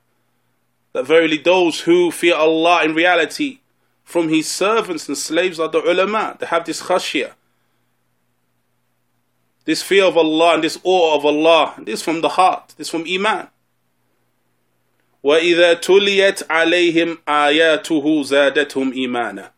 That 0.93 1.06
verily 1.06 1.38
those 1.38 1.82
who 1.82 2.10
fear 2.10 2.36
Allah 2.36 2.84
in 2.84 2.95
reality 2.95 3.60
from 4.04 4.30
His 4.30 4.49
servants 4.49 5.08
and 5.08 5.17
slaves 5.17 5.60
are 5.60 5.67
the 5.69 5.80
ulama. 5.80 6.38
They 6.39 6.47
have 6.47 6.65
this 6.65 6.82
khashya. 6.82 7.34
This 9.67 9.82
fear 9.82 10.06
of 10.06 10.17
Allah 10.17 10.56
and 10.56 10.63
this 10.63 10.80
awe 10.84 11.15
of 11.15 11.26
Allah. 11.26 11.76
This 11.80 12.02
from 12.02 12.21
the 12.21 12.30
heart. 12.30 12.73
This 12.78 12.89
from 12.89 13.06
Iman. 13.08 13.47
وَإِذَا 15.23 15.82
تُلِيَتْ 15.82 16.47
عَلَيْهِمْ 16.47 17.17
آيَاتُهُ 17.26 18.04
زَادَتْهُمْ 18.26 18.93
إِيمَانًا 18.93 19.49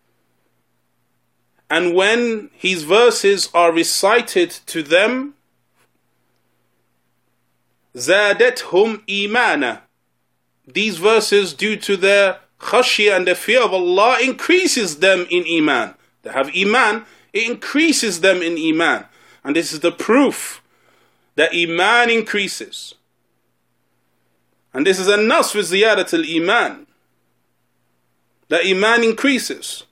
and 1.69 1.95
when 1.95 2.49
his 2.53 2.83
verses 2.83 3.49
are 3.53 3.71
recited 3.71 4.51
to 4.67 4.83
them, 4.83 5.33
زادتهم 7.95 9.05
إيمانا 9.07 9.81
These 10.67 10.97
verses, 10.97 11.53
due 11.53 11.75
to 11.77 11.95
their 11.95 12.39
khashiyah 12.59 13.17
and 13.17 13.27
the 13.27 13.35
fear 13.35 13.61
of 13.63 13.73
Allah, 13.73 14.17
increases 14.21 14.97
them 14.97 15.25
in 15.29 15.45
iman. 15.47 15.95
They 16.23 16.31
have 16.31 16.51
iman, 16.55 17.05
it 17.33 17.49
increases 17.49 18.21
them 18.21 18.41
in 18.41 18.57
iman. 18.57 19.05
And 19.43 19.55
this 19.55 19.71
is 19.71 19.81
the 19.81 19.91
proof 19.91 20.61
that 21.35 21.51
iman 21.53 22.09
increases. 22.09 22.95
And 24.73 24.85
this 24.85 24.99
is 24.99 25.07
a 25.07 25.17
nas 25.17 25.51
for 25.51 25.59
ziyarat 25.59 26.13
al-iman. 26.13 26.87
That 28.49 28.65
iman 28.65 29.03
increases. 29.03 29.85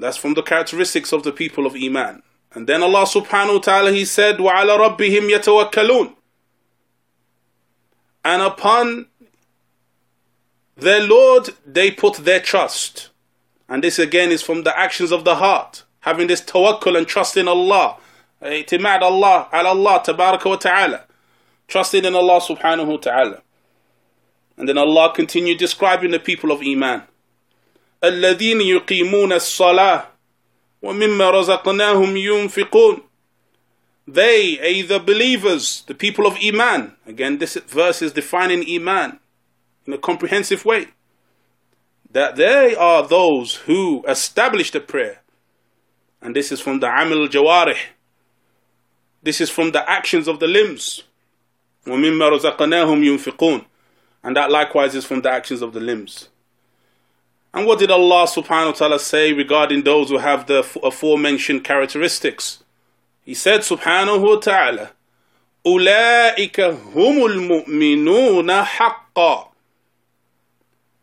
That's 0.00 0.16
from 0.16 0.32
the 0.32 0.42
characteristics 0.42 1.12
of 1.12 1.24
the 1.24 1.32
people 1.32 1.66
of 1.66 1.74
Iman. 1.74 2.22
And 2.52 2.66
then 2.66 2.82
Allah 2.82 3.04
subhanahu 3.04 3.54
wa 3.54 3.60
ta'ala, 3.60 3.92
He 3.92 4.06
said, 4.06 4.38
وَعَلَى 4.38 4.96
رَبِّهِمْ 4.96 5.30
يَتَوَكَّلُونَ 5.30 6.14
And 8.24 8.42
upon 8.42 9.06
their 10.76 11.06
Lord, 11.06 11.50
they 11.66 11.90
put 11.90 12.16
their 12.16 12.40
trust. 12.40 13.10
And 13.68 13.84
this 13.84 13.98
again 13.98 14.32
is 14.32 14.42
from 14.42 14.62
the 14.62 14.76
actions 14.76 15.12
of 15.12 15.24
the 15.24 15.36
heart. 15.36 15.83
Having 16.04 16.28
this 16.28 16.40
tawakkul 16.40 16.96
and 16.96 17.06
trust 17.06 17.36
in 17.36 17.48
Allah. 17.48 17.96
Itimad 18.42 19.02
Allah, 19.02 19.48
ala 19.52 19.70
Allah, 19.70 20.02
tabaraka 20.04 20.46
wa 20.46 20.56
ta'ala. 20.56 21.04
Trusting 21.68 22.04
in 22.04 22.14
Allah 22.14 22.40
subhanahu 22.40 22.86
wa 22.86 22.96
ta'ala. 22.96 23.42
And 24.56 24.68
then 24.68 24.78
Allah 24.78 25.12
continued 25.14 25.58
describing 25.58 26.10
the 26.10 26.18
people 26.18 26.52
of 26.52 26.60
Iman. 26.62 27.02
الذين 28.02 28.60
يقيمون 28.60 29.32
الصلاة 29.32 30.06
ومما 30.82 31.30
رزقناهم 31.30 32.16
ينفقون 32.16 33.02
They, 34.06 34.58
are 34.58 34.86
the 34.86 34.98
believers, 34.98 35.84
the 35.86 35.94
people 35.94 36.26
of 36.26 36.36
Iman. 36.42 36.96
Again, 37.06 37.38
this 37.38 37.54
verse 37.54 38.02
is 38.02 38.12
defining 38.12 38.68
Iman 38.68 39.20
in 39.86 39.92
a 39.92 39.98
comprehensive 39.98 40.64
way. 40.64 40.88
That 42.10 42.34
they 42.34 42.74
are 42.74 43.06
those 43.06 43.56
who 43.66 44.04
establish 44.08 44.72
the 44.72 44.80
prayer. 44.80 45.20
and 46.25 46.35
this 46.35 46.51
is 46.51 46.59
from 46.59 46.79
the 46.79 46.87
Amil 46.87 47.27
Jawarih. 47.27 47.77
This 49.21 49.39
is 49.39 49.51
from 49.51 49.73
the 49.73 49.87
actions 49.87 50.27
of 50.27 50.39
the 50.39 50.47
limbs. 50.47 51.03
رَزَقَنَاهُمْ 51.85 52.57
يُنْفِقُونَ 52.57 53.63
And 54.23 54.35
that 54.35 54.49
likewise 54.49 54.95
is 54.95 55.05
from 55.05 55.21
the 55.21 55.29
actions 55.29 55.61
of 55.61 55.73
the 55.73 55.79
limbs. 55.79 56.29
And 57.53 57.67
what 57.67 57.77
did 57.77 57.91
Allah 57.91 58.25
subhanahu 58.25 58.65
wa 58.65 58.71
ta'ala 58.71 58.99
say 58.99 59.33
regarding 59.33 59.83
those 59.83 60.09
who 60.09 60.17
have 60.17 60.47
the 60.47 60.67
aforementioned 60.81 61.63
characteristics? 61.63 62.63
He 63.23 63.35
said 63.35 63.61
subhanahu 63.61 64.27
wa 64.27 64.37
ta'ala, 64.37 64.93
أُولَٰئِكَ 65.63 66.55
هُمُ 66.93 67.65
الْمُؤْمِنُونَ 67.67 68.63
حَقًّا 68.63 69.49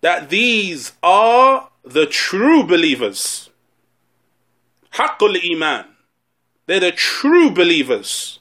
That 0.00 0.30
these 0.30 0.92
are 1.00 1.70
the 1.84 2.06
true 2.06 2.64
believers. 2.64 3.50
حق 4.92 5.22
iman. 5.52 5.86
They're 6.66 6.80
the 6.80 6.92
true 6.92 7.50
believers. 7.50 8.40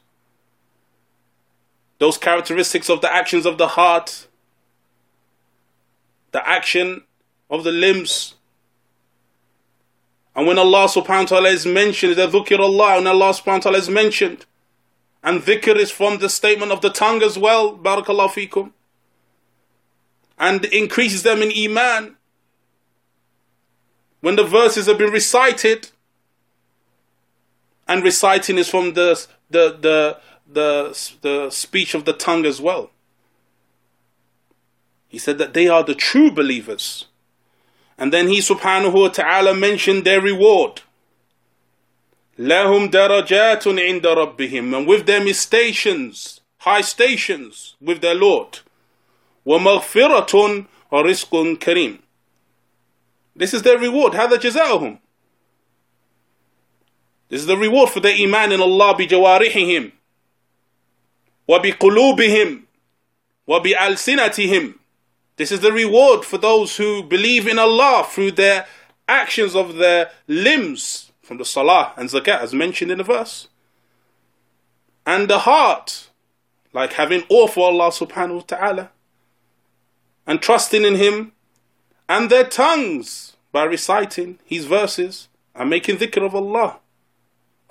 Those 1.97 2.17
characteristics 2.17 2.89
of 2.89 3.01
the 3.01 3.13
actions 3.13 3.45
of 3.45 3.57
the 3.57 3.69
heart, 3.69 4.27
the 6.31 6.47
action 6.47 7.03
of 7.49 7.63
the 7.63 7.71
limbs. 7.71 8.35
And 10.35 10.47
when 10.47 10.57
Allah 10.57 10.85
subhanahu 10.85 11.07
wa 11.07 11.25
ta'ala 11.25 11.49
is 11.49 11.65
mentioned, 11.65 12.15
the 12.15 12.27
dhukr 12.27 12.59
Allah, 12.59 12.97
and 12.97 13.07
Allah 13.07 13.33
subhanahu 13.33 13.45
wa 13.45 13.59
ta'ala 13.59 13.77
is 13.77 13.89
mentioned. 13.89 14.45
And 15.23 15.41
dhikr 15.41 15.75
is 15.75 15.91
from 15.91 16.19
the 16.19 16.29
statement 16.29 16.71
of 16.71 16.81
the 16.81 16.89
tongue 16.89 17.21
as 17.21 17.37
well, 17.37 17.77
barakallahu 17.77 18.49
fikum. 18.49 18.71
And 20.39 20.65
increases 20.65 21.23
them 21.23 21.41
in 21.41 21.51
iman. 21.69 22.15
When 24.21 24.37
the 24.37 24.43
verses 24.43 24.87
have 24.87 24.97
been 24.97 25.11
recited, 25.11 25.89
and 27.90 28.02
reciting 28.02 28.58
is 28.58 28.68
from 28.68 28.94
the 28.94 29.26
the 29.50 29.76
the 29.80 30.18
the, 30.48 31.16
the 31.22 31.50
speech 31.50 31.94
of 31.94 32.04
the 32.04 32.12
tongue 32.12 32.46
as 32.46 32.60
well. 32.60 32.90
He 35.08 35.18
said 35.18 35.38
that 35.38 35.54
they 35.54 35.68
are 35.68 35.82
the 35.82 35.94
true 35.94 36.30
believers. 36.30 37.06
And 37.98 38.12
then 38.12 38.28
he 38.28 38.38
subhanahu 38.38 38.92
wa 38.92 39.08
ta'ala 39.08 39.54
mentioned 39.54 40.04
their 40.04 40.20
reward. 40.20 40.82
لهم 42.38 42.90
درجات 42.90 43.66
عند 43.66 44.06
ربهم 44.06 44.76
and 44.76 44.86
with 44.86 45.06
them 45.06 45.26
is 45.26 45.40
stations, 45.40 46.40
high 46.58 46.82
stations 46.82 47.74
with 47.80 48.02
their 48.02 48.14
Lord. 48.14 48.60
ومغفرة 49.46 50.66
ورزق 50.92 51.58
كريم. 51.58 51.98
This 53.34 53.54
is 53.54 53.62
their 53.62 53.78
reward. 53.78 54.12
هذا 54.12 54.36
جزاؤهم. 54.36 54.98
This 57.30 57.40
is 57.40 57.46
the 57.46 57.56
reward 57.56 57.90
for 57.90 58.00
their 58.00 58.14
iman 58.14 58.52
in 58.52 58.60
Allah 58.60 58.94
بجوارحهم 58.94 59.92
وبقلوبهم 61.48 62.62
وبألسنتهم 63.48 64.74
this 65.36 65.52
is 65.52 65.60
the 65.60 65.72
reward 65.72 66.24
for 66.24 66.38
those 66.38 66.76
who 66.78 67.02
believe 67.02 67.46
in 67.46 67.58
Allah 67.58 68.06
through 68.08 68.32
their 68.32 68.66
actions 69.06 69.54
of 69.54 69.76
their 69.76 70.10
limbs 70.26 71.12
from 71.22 71.36
the 71.36 71.44
salah 71.44 71.92
and 71.96 72.08
zakat 72.08 72.40
as 72.40 72.54
mentioned 72.54 72.90
in 72.90 72.98
the 72.98 73.04
verse. 73.04 73.48
And 75.04 75.28
the 75.28 75.40
heart, 75.40 76.08
like 76.72 76.94
having 76.94 77.24
awe 77.28 77.46
for 77.46 77.68
Allah 77.68 77.90
subhanahu 77.90 78.34
wa 78.34 78.40
ta'ala 78.46 78.90
and 80.26 80.40
trusting 80.40 80.84
in 80.84 80.94
Him, 80.94 81.32
and 82.08 82.30
their 82.30 82.44
tongues 82.44 83.36
by 83.52 83.64
reciting 83.64 84.38
His 84.44 84.64
verses 84.64 85.28
and 85.54 85.68
making 85.68 85.98
dhikr 85.98 86.24
of 86.24 86.34
Allah. 86.34 86.78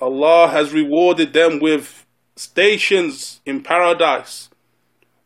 Allah 0.00 0.48
has 0.48 0.72
rewarded 0.72 1.32
them 1.32 1.60
with 1.60 2.06
stations 2.36 3.40
in 3.44 3.62
paradise, 3.62 4.48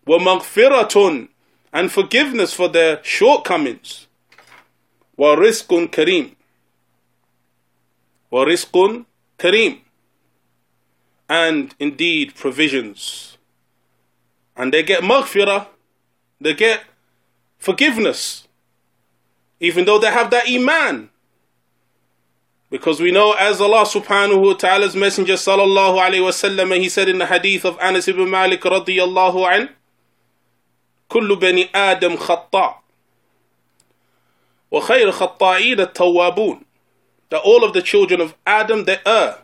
وَمَغْفِرَةٌ 0.07 1.29
and 1.73 1.91
forgiveness 1.91 2.55
for 2.55 2.69
their 2.69 3.03
shortcomings, 3.03 4.07
wa 5.17 5.35
rizqun 5.37 5.89
kareem, 5.89 6.35
wa 8.31 8.45
rizqun 8.45 9.07
kareem, 9.39 9.81
and 11.29 11.75
indeed 11.79 12.35
provisions. 12.35 13.39
And 14.57 14.73
they 14.73 14.83
get 14.83 15.03
maghfirah, 15.03 15.67
they 16.41 16.55
get 16.55 16.83
forgiveness, 17.59 18.47
even 19.59 19.85
though 19.85 19.99
they 19.99 20.11
have 20.11 20.31
that 20.31 20.49
iman. 20.49 21.11
Because 22.74 23.00
we 23.00 23.12
know 23.12 23.34
as 23.34 23.60
Allah 23.60 23.84
subhanahu 23.84 24.46
wa 24.46 24.54
ta'ala's 24.54 24.96
messenger 24.96 25.34
sallallahu 25.34 26.00
alayhi 26.00 26.24
wa 26.24 26.30
sallam, 26.30 26.76
he 26.78 26.88
said 26.88 27.10
in 27.10 27.18
the 27.18 27.26
hadith 27.26 27.66
of 27.66 27.78
Anas 27.80 28.08
ibn 28.08 28.30
Malik 28.30 28.62
radiyallahu 28.62 29.50
anhu, 29.50 29.70
كل 31.10 31.36
بني 31.36 31.70
آدم 31.76 32.18
خطاء 32.18 32.84
وخير 34.72 35.12
خطائين 35.12 35.80
التوابون 35.80 36.66
that 37.30 37.42
all 37.44 37.64
of 37.64 37.74
the 37.74 37.82
children 37.82 38.22
of 38.22 38.36
Adam 38.46 38.86
they 38.86 39.00
err 39.06 39.40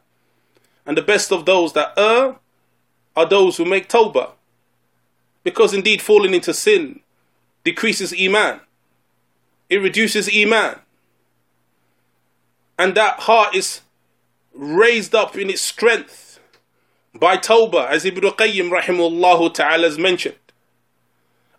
and 0.85 0.97
the 0.97 1.01
best 1.01 1.31
of 1.31 1.45
those 1.45 1.73
that 1.73 1.93
err 1.97 2.35
are 3.15 3.25
those 3.25 3.57
who 3.57 3.65
make 3.65 3.89
tawbah 3.89 4.31
because 5.43 5.73
indeed 5.73 6.01
falling 6.01 6.33
into 6.33 6.53
sin 6.53 6.99
decreases 7.63 8.13
iman 8.19 8.59
it 9.69 9.77
reduces 9.77 10.29
iman 10.35 10.79
and 12.79 12.95
that 12.95 13.21
heart 13.21 13.55
is 13.55 13.81
raised 14.53 15.13
up 15.15 15.37
in 15.37 15.49
its 15.49 15.61
strength 15.61 16.39
by 17.13 17.37
tawbah 17.37 17.87
as 17.89 18.05
Ibn 18.05 18.23
Qayyim 18.23 18.69
rahimahullah 18.69 19.53
ta'ala 19.53 19.83
has 19.83 19.97
mentioned 19.97 20.35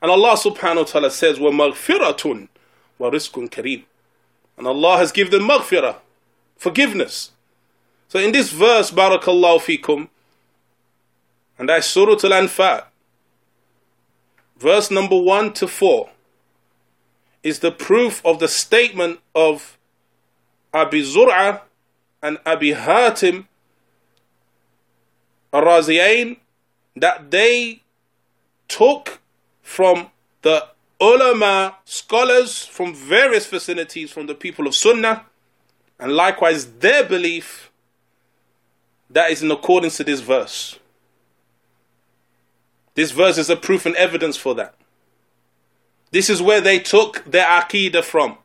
and 0.02 0.10
Allah 0.10 0.36
subhanahu 0.36 0.76
wa 0.76 0.84
ta'ala 0.84 1.10
says, 1.10 1.38
وَمَغْفِرَةٌ 1.38 2.48
وَرِزْقٌ 3.00 3.50
كَرِيمٌ 3.50 3.84
And 4.58 4.66
Allah 4.66 4.98
has 4.98 5.10
given 5.10 5.32
them 5.32 5.48
maghfirah, 5.48 5.96
forgiveness. 6.56 7.32
So 8.08 8.18
in 8.18 8.32
this 8.32 8.50
verse, 8.50 8.90
barakallahu 8.90 9.60
fikum, 9.60 10.08
and 11.58 11.68
that's 11.68 11.86
Surah 11.86 12.12
Al-Anfal, 12.12 12.84
verse 14.58 14.90
number 14.90 15.16
1 15.16 15.54
to 15.54 15.66
4, 15.66 16.10
is 17.42 17.60
the 17.60 17.72
proof 17.72 18.24
of 18.24 18.38
the 18.38 18.48
statement 18.48 19.20
of 19.34 19.78
Abi 20.73 21.03
Zur'a 21.03 21.61
and 22.21 22.37
Abi 22.45 22.73
Hatim 22.73 23.47
Ar-Raziyain 25.53 26.37
that 26.95 27.31
they 27.31 27.81
took 28.67 29.19
from 29.61 30.11
the 30.41 30.67
ulama 30.99 31.77
scholars 31.83 32.65
from 32.65 32.93
various 32.93 33.47
vicinities 33.47 34.11
from 34.11 34.27
the 34.27 34.35
people 34.35 34.67
of 34.67 34.75
Sunnah, 34.75 35.25
and 35.99 36.13
likewise 36.13 36.65
their 36.73 37.03
belief 37.03 37.71
that 39.09 39.31
is 39.31 39.43
in 39.43 39.51
accordance 39.51 39.97
to 39.97 40.03
this 40.03 40.21
verse. 40.21 40.79
This 42.93 43.11
verse 43.11 43.37
is 43.37 43.49
a 43.49 43.55
proof 43.55 43.85
and 43.85 43.95
evidence 43.95 44.37
for 44.37 44.53
that. 44.55 44.75
This 46.11 46.29
is 46.29 46.41
where 46.41 46.61
they 46.61 46.79
took 46.79 47.23
their 47.25 47.45
aqidah 47.45 48.03
from. 48.03 48.37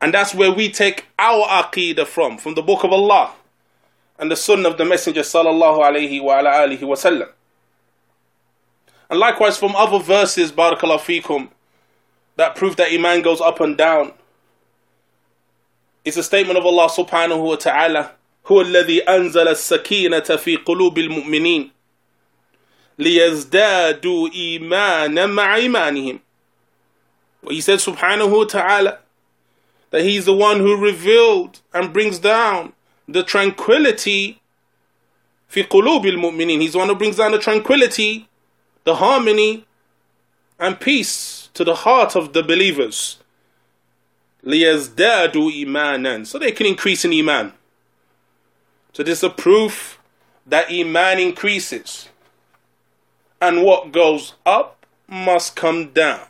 And 0.00 0.12
that's 0.12 0.34
where 0.34 0.52
we 0.52 0.70
take 0.70 1.06
our 1.18 1.46
aqidah 1.46 2.06
from, 2.06 2.38
from 2.38 2.54
the 2.54 2.62
book 2.62 2.84
of 2.84 2.92
Allah 2.92 3.32
and 4.18 4.30
the 4.30 4.36
sunnah 4.36 4.68
of 4.68 4.78
the 4.78 4.84
Messenger 4.84 5.22
sallallahu 5.22 5.78
alayhi 5.78 6.22
wa 6.22 6.42
alihi 6.42 6.82
wa 6.82 6.94
sallam. 6.94 7.28
And 9.08 9.18
likewise 9.18 9.56
from 9.56 9.76
other 9.76 9.98
verses, 9.98 10.52
barakallahu 10.52 11.22
fikum, 11.22 11.48
that 12.36 12.56
prove 12.56 12.76
that 12.76 12.92
Iman 12.92 13.22
goes 13.22 13.40
up 13.40 13.60
and 13.60 13.76
down. 13.76 14.12
It's 16.04 16.16
a 16.16 16.22
statement 16.22 16.58
of 16.58 16.66
Allah 16.66 16.88
subhanahu 16.88 17.42
wa 17.42 17.56
ta'ala. 17.56 18.12
هو 18.46 18.60
الذي 18.60 19.02
أنزل 19.08 19.48
السكينة 19.48 20.36
في 20.36 20.56
قلوب 20.56 20.98
المؤمنين 20.98 21.70
ليزدادوا 22.98 24.28
إيمانا 24.34 25.26
مع 25.26 25.56
إيمانهم. 25.56 26.20
But 27.42 27.52
he 27.54 27.60
said 27.60 27.78
subhanahu 27.80 28.38
wa 28.38 28.44
ta'ala 28.44 28.98
that 29.90 30.02
he's 30.02 30.24
the 30.24 30.34
one 30.34 30.58
who 30.58 30.76
revealed 30.76 31.60
and 31.72 31.92
brings 31.92 32.18
down 32.18 32.72
the 33.08 33.22
tranquility 33.22 34.40
في 35.50 35.62
قلوب 35.68 36.06
المؤمنين. 36.06 36.60
He's 36.60 36.72
the 36.72 36.78
one 36.78 36.88
who 36.88 36.94
brings 36.94 37.16
down 37.16 37.32
the 37.32 37.38
tranquility 37.38 38.28
the 38.84 38.96
harmony 38.96 39.66
and 40.58 40.80
peace 40.80 41.50
to 41.54 41.64
the 41.64 41.74
heart 41.74 42.16
of 42.16 42.32
the 42.32 42.42
believers. 42.42 43.18
لِيَزْدَادُوا 44.44 45.64
إِيمَانًا 45.64 46.26
So 46.26 46.38
they 46.38 46.52
can 46.52 46.66
increase 46.66 47.04
in 47.04 47.12
Iman. 47.12 47.52
So 48.92 49.02
this 49.02 49.18
is 49.18 49.24
a 49.24 49.30
proof 49.30 49.98
that 50.46 50.70
Iman 50.70 51.18
increases. 51.18 52.08
And 53.40 53.64
what 53.64 53.92
goes 53.92 54.34
up 54.46 54.86
must 55.08 55.56
come 55.56 55.90
down. 55.92 56.20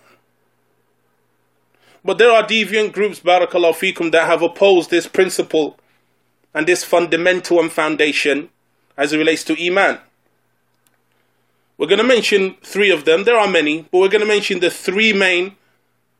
But 2.03 2.17
there 2.17 2.31
are 2.31 2.43
deviant 2.43 2.93
groups, 2.93 3.19
barakallahu 3.19 3.75
fikum, 3.75 4.11
that 4.11 4.25
have 4.25 4.41
opposed 4.41 4.89
this 4.89 5.07
principle 5.07 5.77
and 6.53 6.67
this 6.67 6.83
fundamental 6.83 7.59
and 7.59 7.71
foundation 7.71 8.49
as 8.97 9.13
it 9.13 9.17
relates 9.17 9.43
to 9.45 9.65
Iman. 9.65 9.99
We're 11.77 11.87
going 11.87 11.97
to 11.97 12.03
mention 12.03 12.55
three 12.63 12.91
of 12.91 13.05
them. 13.05 13.23
There 13.23 13.37
are 13.37 13.47
many, 13.47 13.83
but 13.91 13.99
we're 13.99 14.09
going 14.09 14.21
to 14.21 14.27
mention 14.27 14.59
the 14.59 14.69
three 14.69 15.13
main 15.13 15.55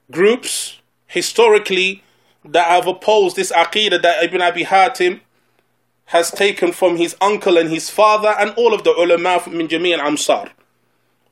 groups 0.10 0.80
historically 1.08 2.04
that 2.46 2.68
have 2.68 2.88
opposed 2.88 3.36
this 3.36 3.52
aqidah 3.52 4.02
that 4.02 4.24
Ibn 4.24 4.42
Abi 4.42 4.64
Hatim 4.64 5.22
has 6.06 6.32
taken 6.32 6.72
from 6.72 6.98
his 6.98 7.16
uncle 7.22 7.58
and 7.58 7.70
his 7.70 7.90
father 7.90 8.36
and 8.38 8.52
all 8.58 8.74
of 8.74 8.84
the 8.84 8.92
ulama 8.92 9.40
from 9.40 9.68
jami' 9.68 9.94
al-amsar 9.94 10.50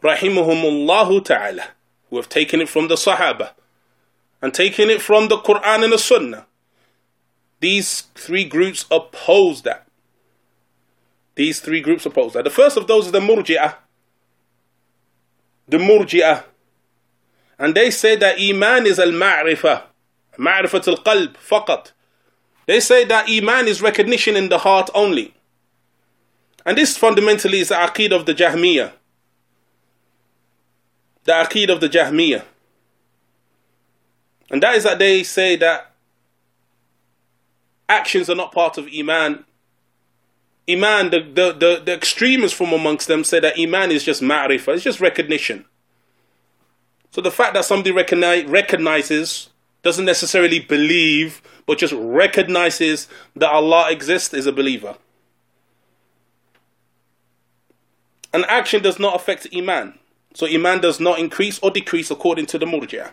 rahimahumullah 0.01 1.25
ta'ala 1.25 1.63
who 2.09 2.15
have 2.15 2.29
taken 2.29 2.61
it 2.61 2.69
from 2.69 2.87
the 2.87 2.95
sahaba 2.95 3.51
and 4.41 4.53
taken 4.53 4.89
it 4.89 5.01
from 5.01 5.27
the 5.27 5.37
Quran 5.37 5.83
and 5.83 5.93
the 5.93 5.99
Sunnah 5.99 6.45
these 7.59 8.01
three 8.15 8.45
groups 8.45 8.85
oppose 8.89 9.63
that 9.63 9.87
these 11.35 11.59
three 11.59 11.81
groups 11.81 12.05
oppose 12.05 12.33
that 12.33 12.43
the 12.43 12.49
first 12.49 12.77
of 12.77 12.87
those 12.87 13.07
is 13.07 13.11
the 13.11 13.19
murji'ah 13.19 13.75
the 15.67 15.77
murji'ah 15.77 16.43
and 17.59 17.75
they 17.75 17.91
say 17.91 18.15
that 18.15 18.39
Iman 18.39 18.87
is 18.87 18.97
al-ma'rifah. 18.97 19.83
Ma'rifat 20.37 20.87
al-qalb, 20.87 21.33
faqat. 21.33 21.91
They 22.65 22.79
say 22.79 23.03
that 23.03 23.29
Iman 23.29 23.67
is 23.67 23.81
recognition 23.81 24.37
in 24.37 24.47
the 24.47 24.59
heart 24.59 24.89
only. 24.95 25.33
And 26.65 26.77
this 26.77 26.97
fundamentally 26.97 27.59
is 27.59 27.67
the 27.69 27.75
aqid 27.75 28.13
of 28.13 28.25
the 28.25 28.33
Jahmiyyah. 28.33 28.93
The 31.25 31.31
aqid 31.33 31.69
of 31.69 31.81
the 31.81 31.89
Jahmiyyah. 31.89 32.45
And 34.51 34.63
that 34.63 34.75
is 34.75 34.83
that 34.83 34.99
they 34.99 35.23
say 35.23 35.55
that 35.57 35.91
actions 37.87 38.29
are 38.29 38.35
not 38.35 38.51
part 38.51 38.77
of 38.77 38.87
Iman. 38.95 39.45
Iman, 40.69 41.09
the, 41.09 41.19
the, 41.19 41.51
the, 41.53 41.81
the 41.83 41.93
extremists 41.93 42.57
from 42.57 42.73
amongst 42.73 43.07
them 43.07 43.23
say 43.23 43.39
that 43.39 43.59
Iman 43.59 43.91
is 43.91 44.03
just 44.03 44.21
ma'rifah, 44.21 44.75
it's 44.75 44.83
just 44.83 44.99
recognition. 44.99 45.65
So 47.11 47.21
the 47.21 47.31
fact 47.31 47.55
that 47.55 47.65
somebody 47.65 47.91
recognize, 47.91 48.45
recognizes, 48.45 49.49
doesn't 49.81 50.05
necessarily 50.05 50.59
believe, 50.59 51.41
but 51.65 51.77
just 51.77 51.93
recognizes 51.95 53.07
that 53.35 53.49
Allah 53.49 53.91
exists 53.91 54.33
is 54.33 54.45
a 54.45 54.51
believer. 54.51 54.95
An 58.31 58.45
action 58.47 58.83
does 58.83 58.99
not 58.99 59.15
affect 59.15 59.47
Iman. 59.55 59.97
So 60.35 60.45
Iman 60.45 60.81
does 60.81 60.99
not 60.99 61.17
increase 61.17 61.57
or 61.59 61.71
decrease 61.71 62.11
according 62.11 62.45
to 62.47 62.59
the 62.59 62.65
Murji'ah. 62.65 63.11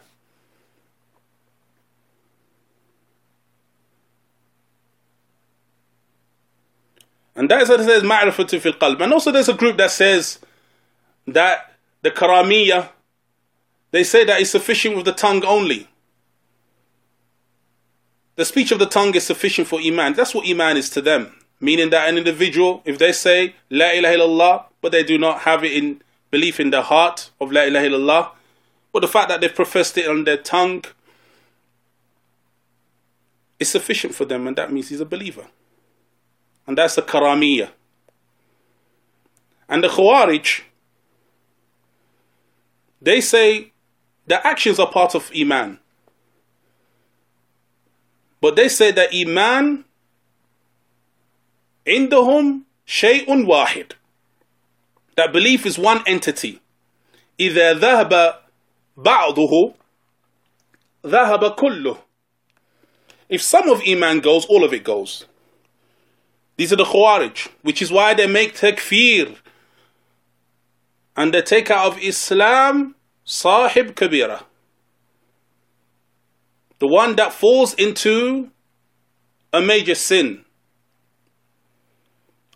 And 7.36 7.50
that 7.50 7.62
is 7.62 7.68
what 7.68 7.80
it 7.80 7.84
says, 7.84 8.02
ma'rifatu 8.02 8.60
fil 8.60 8.72
qalb. 8.72 9.00
And 9.00 9.12
also 9.12 9.30
there's 9.30 9.48
a 9.48 9.54
group 9.54 9.76
that 9.76 9.90
says 9.90 10.40
that 11.26 11.74
the 12.02 12.10
karamiyah 12.10 12.88
they 13.96 14.04
say 14.04 14.24
that 14.24 14.40
it's 14.40 14.50
sufficient 14.50 14.96
with 14.96 15.04
the 15.04 15.12
tongue 15.12 15.44
only. 15.44 15.88
The 18.34 18.44
speech 18.44 18.70
of 18.70 18.78
the 18.78 18.86
tongue 18.86 19.14
is 19.14 19.24
sufficient 19.24 19.68
for 19.68 19.80
Iman. 19.80 20.12
That's 20.12 20.34
what 20.34 20.46
Iman 20.46 20.76
is 20.76 20.90
to 20.90 21.00
them. 21.00 21.34
Meaning 21.60 21.88
that 21.90 22.08
an 22.08 22.18
individual, 22.18 22.82
if 22.84 22.98
they 22.98 23.12
say 23.12 23.54
La 23.70 23.86
ilaha 23.92 24.16
illallah, 24.16 24.64
but 24.82 24.92
they 24.92 25.02
do 25.02 25.16
not 25.16 25.40
have 25.40 25.64
it 25.64 25.72
in 25.72 26.02
belief 26.30 26.60
in 26.60 26.70
their 26.70 26.82
heart 26.82 27.30
of 27.40 27.50
La 27.50 27.62
ilaha 27.62 27.86
illallah, 27.86 28.30
but 28.92 29.00
the 29.00 29.08
fact 29.08 29.30
that 29.30 29.40
they've 29.40 29.54
professed 29.54 29.96
it 29.96 30.06
on 30.08 30.24
their 30.24 30.36
tongue 30.36 30.84
is 33.58 33.70
sufficient 33.70 34.14
for 34.14 34.26
them, 34.26 34.46
and 34.46 34.56
that 34.56 34.70
means 34.70 34.90
he's 34.90 35.00
a 35.00 35.06
believer 35.06 35.46
And 36.67 36.77
that's 36.77 36.95
the 36.95 37.01
karamiyah. 37.01 37.69
And 39.67 39.83
the 39.83 39.87
Khawarij, 39.87 40.61
they 43.01 43.21
say 43.21 43.71
the 44.27 44.45
actions 44.45 44.79
are 44.79 44.91
part 44.91 45.15
of 45.15 45.31
Iman. 45.35 45.79
But 48.41 48.55
they 48.55 48.69
say 48.69 48.91
that 48.91 49.09
Iman 49.13 49.85
عندهم 51.87 52.61
شيء 52.85 53.45
واحد 53.47 53.93
that 55.15 55.33
belief 55.33 55.65
is 55.65 55.77
one 55.79 56.03
entity 56.05 56.59
إذا 57.39 57.73
ذهب 57.73 58.39
بعضه 58.97 59.73
ذهب 61.05 61.55
كله 61.55 61.97
if 63.29 63.41
some 63.41 63.69
of 63.69 63.81
Iman 63.87 64.19
goes 64.19 64.45
all 64.45 64.63
of 64.63 64.73
it 64.73 64.83
goes 64.83 65.25
these 66.56 66.72
are 66.72 66.76
the 66.76 66.84
Khawarij 66.84 67.48
which 67.62 67.80
is 67.80 67.90
why 67.90 68.14
they 68.14 68.26
make 68.26 68.54
takfir 68.54 69.36
and 71.16 71.32
they 71.32 71.42
take 71.42 71.70
out 71.70 71.92
of 71.92 71.98
Islam 71.98 72.94
Sahib 73.24 73.96
Kabira. 73.96 74.44
The 76.78 76.86
one 76.86 77.16
that 77.16 77.32
falls 77.32 77.74
into 77.74 78.50
a 79.52 79.60
major 79.60 79.94
sin. 79.94 80.44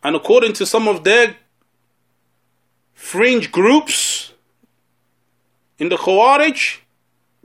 And 0.02 0.14
according 0.14 0.52
to 0.54 0.66
some 0.66 0.86
of 0.86 1.04
their 1.04 1.36
fringe 2.94 3.50
groups 3.50 4.32
in 5.78 5.88
the 5.88 5.96
Khawarij, 5.96 6.78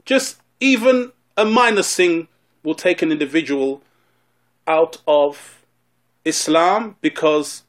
just 0.04 0.40
even 0.60 1.12
a 1.36 1.44
minor 1.44 1.82
sin 1.82 2.28
will 2.62 2.74
take 2.74 3.02
an 3.02 3.10
individual 3.10 3.82
out 4.66 4.98
of 5.08 5.64
Islam 6.26 6.96
because 7.00 7.62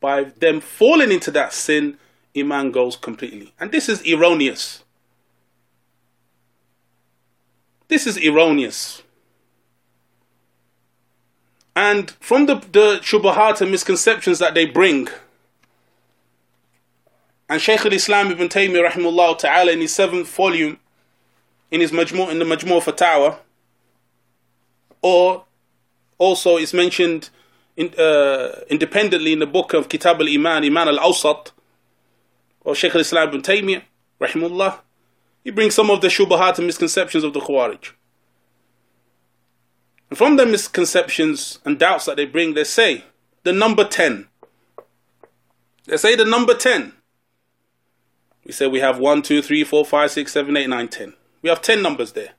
by 0.00 0.24
them 0.24 0.60
falling 0.60 1.12
into 1.12 1.30
that 1.32 1.52
sin, 1.52 1.98
Iman 2.36 2.70
goes 2.70 2.96
completely. 2.96 3.52
And 3.58 3.72
this 3.72 3.88
is 3.88 4.06
erroneous. 4.06 4.84
This 7.88 8.06
is 8.06 8.16
erroneous. 8.18 9.02
And 11.76 12.12
from 12.20 12.46
the, 12.46 12.54
the 12.54 13.00
shubahat 13.02 13.60
and 13.60 13.70
misconceptions 13.70 14.38
that 14.38 14.54
they 14.54 14.64
bring, 14.64 15.08
and 17.48 17.60
Shaykh 17.60 17.84
al-Islam 17.84 18.30
ibn 18.30 18.48
Taymiyyah 18.48 18.90
rahimahullah 18.90 19.38
ta'ala 19.38 19.72
in 19.72 19.80
his 19.80 19.94
seventh 19.94 20.28
volume, 20.28 20.78
in 21.70 21.80
his 21.80 21.90
majmu' 21.90 22.30
in 22.30 22.38
the 22.38 22.44
Majmu' 22.44 22.80
Fatawa, 22.82 23.38
or 25.02 25.44
also 26.18 26.56
is 26.56 26.72
mentioned 26.72 27.30
in, 27.76 27.92
uh, 27.98 28.60
independently 28.68 29.32
in 29.32 29.38
the 29.38 29.46
book 29.46 29.72
of 29.72 29.88
Kitab 29.88 30.20
al-Iman, 30.20 30.64
Iman 30.64 30.88
al-Awsat, 30.88 31.50
or 32.60 32.74
Shaykh 32.74 32.94
al-Islam 32.94 33.28
ibn 33.28 33.42
Taymiyyah 33.42 33.82
Rahimullah, 34.20 34.80
he 35.42 35.50
brings 35.50 35.74
some 35.74 35.90
of 35.90 36.00
the 36.00 36.08
shubahat 36.08 36.58
and 36.58 36.66
misconceptions 36.66 37.24
of 37.24 37.32
the 37.34 37.40
Khawarij. 37.40 37.90
And 40.10 40.18
from 40.18 40.36
the 40.36 40.46
misconceptions 40.46 41.58
and 41.64 41.78
doubts 41.78 42.06
that 42.06 42.16
they 42.16 42.24
bring, 42.24 42.54
they 42.54 42.64
say 42.64 43.04
the 43.42 43.52
number 43.52 43.84
10. 43.84 44.28
They 45.86 45.96
say 45.96 46.16
the 46.16 46.24
number 46.24 46.54
10. 46.54 46.92
We 48.44 48.52
say 48.52 48.66
we 48.66 48.80
have 48.80 48.98
1, 48.98 49.22
2, 49.22 49.42
3, 49.42 49.64
4, 49.64 49.84
5, 49.84 50.10
6, 50.10 50.32
7, 50.32 50.56
8, 50.56 50.66
9, 50.68 50.88
10. 50.88 51.14
We 51.42 51.48
have 51.48 51.62
10 51.62 51.82
numbers 51.82 52.12
there. 52.12 52.32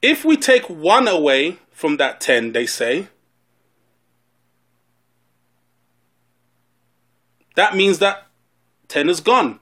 If 0.00 0.24
we 0.24 0.36
take 0.36 0.68
one 0.68 1.08
away 1.08 1.58
from 1.72 1.96
that 1.96 2.20
10, 2.20 2.52
they 2.52 2.66
say, 2.66 3.08
that 7.57 7.75
means 7.75 7.99
that 7.99 8.27
10 8.87 9.09
is 9.09 9.21
gone. 9.21 9.59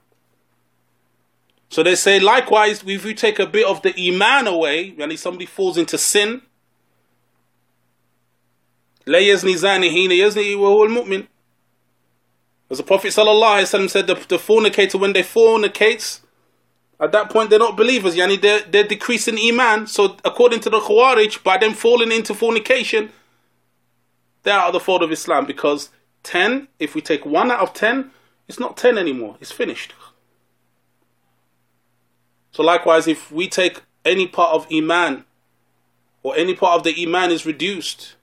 So 1.68 1.82
they 1.82 1.94
say, 1.94 2.20
likewise, 2.20 2.82
if 2.86 3.04
you 3.04 3.14
take 3.14 3.38
a 3.38 3.46
bit 3.46 3.66
of 3.66 3.80
the 3.82 3.94
iman 4.08 4.46
away, 4.46 4.94
and 4.98 5.10
if 5.10 5.20
somebody 5.20 5.46
falls 5.46 5.78
into 5.78 5.96
sin, 5.96 6.42
لا 9.06 9.18
يزني 9.18 9.56
زاني 9.56 9.90
حين 9.90 10.10
يزني 10.10 10.54
وهو 10.54 10.86
المؤمن. 10.86 11.26
As 12.70 12.78
the 12.78 12.84
Prophet 12.84 13.08
ﷺ 13.08 13.90
said, 13.90 14.06
the, 14.06 14.14
the 14.14 14.38
fornicator, 14.38 14.96
when 14.96 15.12
they 15.12 15.22
fornicate, 15.22 16.20
at 16.98 17.12
that 17.12 17.28
point 17.28 17.50
they're 17.50 17.58
not 17.58 17.76
believers, 17.76 18.16
yani 18.16 18.40
they're, 18.40 18.60
they're 18.60 18.84
decreasing 18.86 19.38
iman. 19.38 19.86
So 19.86 20.16
according 20.24 20.60
to 20.60 20.70
the 20.70 20.78
Khawarij, 20.78 21.42
by 21.42 21.58
them 21.58 21.74
falling 21.74 22.12
into 22.12 22.32
fornication, 22.32 23.10
they're 24.42 24.58
out 24.58 24.68
of 24.68 24.72
the 24.72 24.80
fold 24.80 25.02
of 25.02 25.12
Islam 25.12 25.44
because 25.44 25.90
10, 26.27 26.67
if 26.77 26.93
we 26.93 27.01
take 27.01 27.25
1 27.25 27.49
out 27.49 27.61
of 27.61 27.73
10, 27.73 28.11
it's 28.47 28.59
not 28.59 28.77
10 28.77 28.97
anymore, 28.97 29.37
it's 29.39 29.51
finished. 29.51 29.93
So 32.51 32.63
likewise, 32.63 33.07
if 33.07 33.31
we 33.31 33.47
take 33.47 33.83
any 34.03 34.27
part 34.27 34.53
of 34.53 34.67
Iman 34.71 35.23
or 36.23 36.35
any 36.35 36.53
part 36.53 36.77
of 36.77 36.83
the 36.83 37.01
Iman 37.01 37.31
is 37.31 37.45
reduced, 37.45 38.15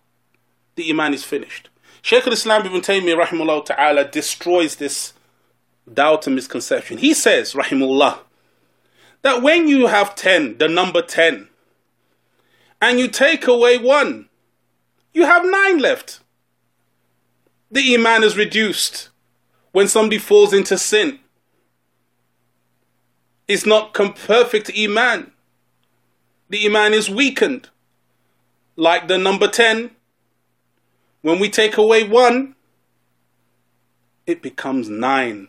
the 0.76 0.90
Iman 0.90 1.14
is 1.14 1.24
finished. 1.24 1.70
Shaykh 2.02 2.26
al-Islam 2.26 2.66
ibn 2.66 2.80
Taymiyyah 2.80 3.24
rahimullah 3.24 3.64
ta'ala 3.64 4.04
destroys 4.04 4.76
this 4.76 5.14
doubt 5.92 6.26
and 6.26 6.36
misconception. 6.36 6.98
He 6.98 7.14
says, 7.14 7.54
rahimullah, 7.54 8.18
that 9.22 9.40
when 9.40 9.68
you 9.68 9.86
have 9.86 10.14
10, 10.14 10.58
the 10.58 10.68
number 10.68 11.00
10, 11.00 11.48
and 12.82 12.98
you 12.98 13.08
take 13.08 13.46
away 13.46 13.78
one, 13.78 14.28
you 15.14 15.24
have 15.24 15.48
nine 15.48 15.78
left. 15.78 16.20
The 17.74 17.92
Iman 17.92 18.22
is 18.22 18.36
reduced 18.36 19.08
when 19.72 19.88
somebody 19.88 20.18
falls 20.18 20.52
into 20.52 20.78
sin. 20.78 21.18
It's 23.48 23.66
not 23.66 23.92
perfect 23.92 24.70
Iman. 24.78 25.32
The 26.50 26.66
Iman 26.66 26.94
is 26.94 27.10
weakened. 27.10 27.70
Like 28.76 29.08
the 29.08 29.18
number 29.18 29.48
10, 29.48 29.90
when 31.22 31.40
we 31.40 31.50
take 31.50 31.76
away 31.76 32.08
one, 32.08 32.54
it 34.24 34.40
becomes 34.40 34.88
nine. 34.88 35.48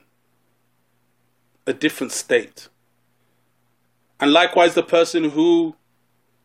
A 1.68 1.74
different 1.74 2.12
state. 2.12 2.70
And 4.20 4.34
likewise, 4.34 4.74
the 4.74 4.82
person 4.82 5.30
who 5.30 5.76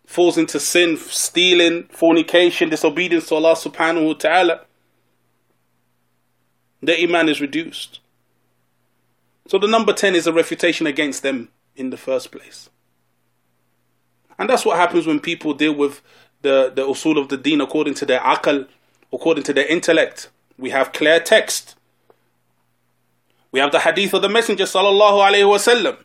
falls 0.05 0.37
into 0.37 0.61
sin, 0.61 0.99
stealing, 0.99 1.85
fornication, 1.85 2.69
disobedience 2.69 3.29
to 3.29 3.37
Allah 3.37 3.55
subhanahu 3.55 4.09
wa 4.09 4.13
ta'ala, 4.13 4.67
their 6.83 6.99
iman 6.99 7.29
is 7.29 7.41
reduced. 7.41 8.01
So 9.47 9.59
the 9.59 9.67
number 9.67 9.93
10 9.93 10.15
is 10.15 10.27
a 10.27 10.33
refutation 10.33 10.87
against 10.87 11.23
them 11.23 11.49
in 11.77 11.91
the 11.91 11.97
first 11.97 12.31
place. 12.31 12.71
And 14.39 14.49
that's 14.49 14.65
what 14.65 14.77
happens 14.79 15.07
when 15.07 15.21
people 15.21 15.55
deal 15.55 15.75
with 15.75 16.01
the, 16.43 16.73
the 16.75 16.87
usul 16.87 17.21
of 17.21 17.29
the 17.29 17.37
deen 17.37 17.61
according 17.61 17.95
to 17.95 18.07
their 18.07 18.21
akal, 18.21 18.67
according 19.13 19.45
to 19.45 19.53
their 19.53 19.67
intellect. 19.67 20.31
We 20.57 20.71
have 20.71 20.93
clear 20.93 21.21
text. 21.21 21.77
We 23.53 23.61
have 23.61 23.73
the 23.73 23.81
hadith 23.81 24.15
of 24.15 24.23
the 24.23 24.29
Messenger 24.29 24.65
sallallahu 24.65 25.29
alayhi 25.29 25.45
wasallam. 25.45 25.99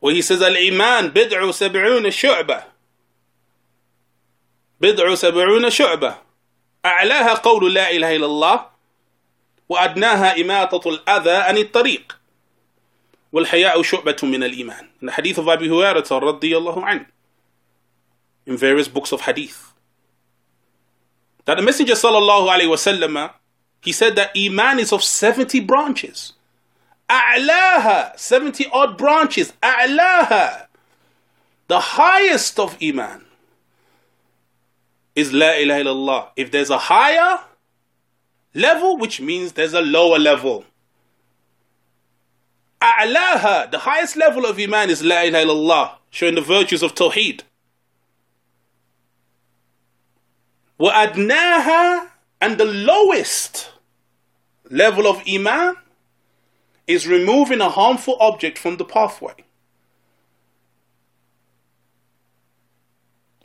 Where 0.00 0.14
he 0.14 0.22
says, 0.22 0.40
Al-Iman 0.40 1.10
bid'u 1.10 1.50
sab'una 1.50 2.08
shu'bah. 2.08 2.64
Bid'u 4.80 5.16
sab'una 5.16 5.66
shu'bah. 5.66 6.18
أعلاها 6.86 7.34
قول 7.34 7.74
لا 7.74 7.90
إله 7.90 8.16
إلا 8.16 8.26
الله 8.26 8.66
وأدناها 9.68 10.40
إماطة 10.40 10.88
الأذى 10.88 11.36
عن 11.36 11.58
الطريق 11.58 12.18
والحياء 13.32 13.82
شعبة 13.82 14.16
من 14.22 14.42
الإيمان 14.44 14.88
in 15.02 15.06
the 15.06 15.12
hadith 15.12 15.38
of 15.38 15.48
Abu 15.48 15.68
Hurairah 15.68 16.08
رضي 16.10 16.56
الله 16.56 16.84
عنه 16.84 17.06
in 18.46 18.56
various 18.56 18.88
books 18.88 19.12
of 19.12 19.22
hadith 19.22 19.72
that 21.44 21.56
the 21.56 21.62
Messenger 21.62 21.94
sallallahu 21.94 22.48
alaihi 22.48 22.70
wasallam 22.70 23.30
he 23.86 23.92
said 23.92 24.16
that 24.16 24.32
iman 24.36 24.80
is 24.80 24.92
of 24.92 25.04
70 25.04 25.60
branches. 25.60 26.32
A'laha, 27.08 28.18
70 28.18 28.66
odd 28.72 28.98
branches. 28.98 29.52
A'laha, 29.62 30.66
the 31.68 31.78
highest 31.78 32.58
of 32.58 32.76
iman 32.82 33.25
is 35.15 35.33
la 35.33 35.51
ilaha 35.51 35.81
illallah. 35.83 36.27
If 36.35 36.51
there's 36.51 36.69
a 36.69 36.77
higher 36.77 37.39
level, 38.53 38.97
which 38.97 39.21
means 39.21 39.53
there's 39.53 39.73
a 39.73 39.81
lower 39.81 40.19
level. 40.19 40.65
A'laha, 42.81 43.69
the 43.69 43.79
highest 43.79 44.15
level 44.15 44.45
of 44.45 44.59
iman 44.59 44.89
is 44.89 45.03
la 45.03 45.21
ilaha 45.21 45.45
illallah, 45.45 45.91
showing 46.09 46.35
the 46.35 46.41
virtues 46.41 46.81
of 46.81 46.95
tawheed. 46.95 47.41
وَأَدْنَاهَا 50.81 52.07
And 52.41 52.57
the 52.57 52.65
lowest 52.65 53.69
level 54.71 55.05
of 55.05 55.21
Iman 55.27 55.75
is 56.87 57.07
removing 57.07 57.61
a 57.61 57.69
harmful 57.69 58.17
object 58.19 58.57
from 58.57 58.77
the 58.77 58.85
pathway. 58.85 59.35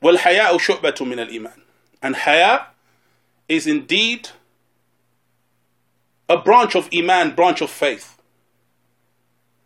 وَالْحَيَاءُ 0.02 0.56
شُعْبَةٌ 0.58 0.96
مِنَ 1.02 1.28
الْإِيمَانِ 1.28 1.59
And 2.01 2.15
haya 2.15 2.67
is 3.47 3.67
indeed 3.67 4.29
a 6.27 6.37
branch 6.37 6.75
of 6.75 6.89
Iman, 6.93 7.35
branch 7.35 7.61
of 7.61 7.69
faith. 7.69 8.17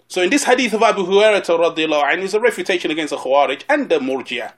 So 0.08 0.22
in 0.22 0.30
this 0.30 0.44
hadith 0.44 0.74
of 0.74 0.82
Abu 0.82 1.06
Hurairah 1.06 2.18
is 2.20 2.34
a 2.34 2.40
refutation 2.40 2.92
against 2.92 3.12
the 3.12 3.18
Khawarij 3.18 3.64
and 3.70 3.90
the 3.90 4.00
Murji'ah 4.00 4.54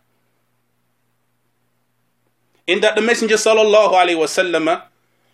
in 2.67 2.81
that 2.81 2.95
the 2.95 3.01
Messenger 3.01 3.35
sallallahu 3.35 3.93
alaihi 3.93 4.17
wasallam 4.17 4.83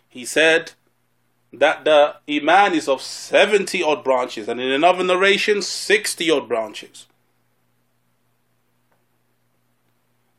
he 0.07 0.23
said 0.23 0.73
that 1.51 1.83
the 1.83 2.15
iman 2.29 2.73
is 2.73 2.87
of 2.87 3.01
70 3.01 3.81
odd 3.83 4.03
branches 4.03 4.47
and 4.47 4.61
in 4.61 4.71
another 4.71 5.03
narration 5.03 5.61
60 5.61 6.29
odd 6.29 6.47
branches 6.47 7.07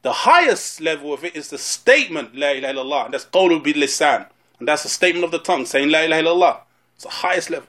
the 0.04 0.14
highest 0.14 0.82
level 0.82 1.14
of 1.14 1.24
it 1.24 1.36
is 1.36 1.50
the 1.50 1.58
statement 1.58 2.36
la 2.36 2.52
ilaha 2.52 2.74
illallah 2.74 3.06
and 3.06 3.14
that's 3.14 3.26
qawlu 3.26 3.64
bil 3.64 3.76
lisan 3.76 4.28
and 4.60 4.68
that's 4.68 4.84
the 4.84 4.90
statement 4.90 5.26
of 5.26 5.32
the 5.32 5.40
tongue 5.40 5.66
saying 5.66 5.90
la 5.90 6.00
ilaha 6.00 6.22
illallah 6.24 6.58
it's 6.96 7.04
the 7.04 7.10
highest 7.10 7.50
level 7.50 7.68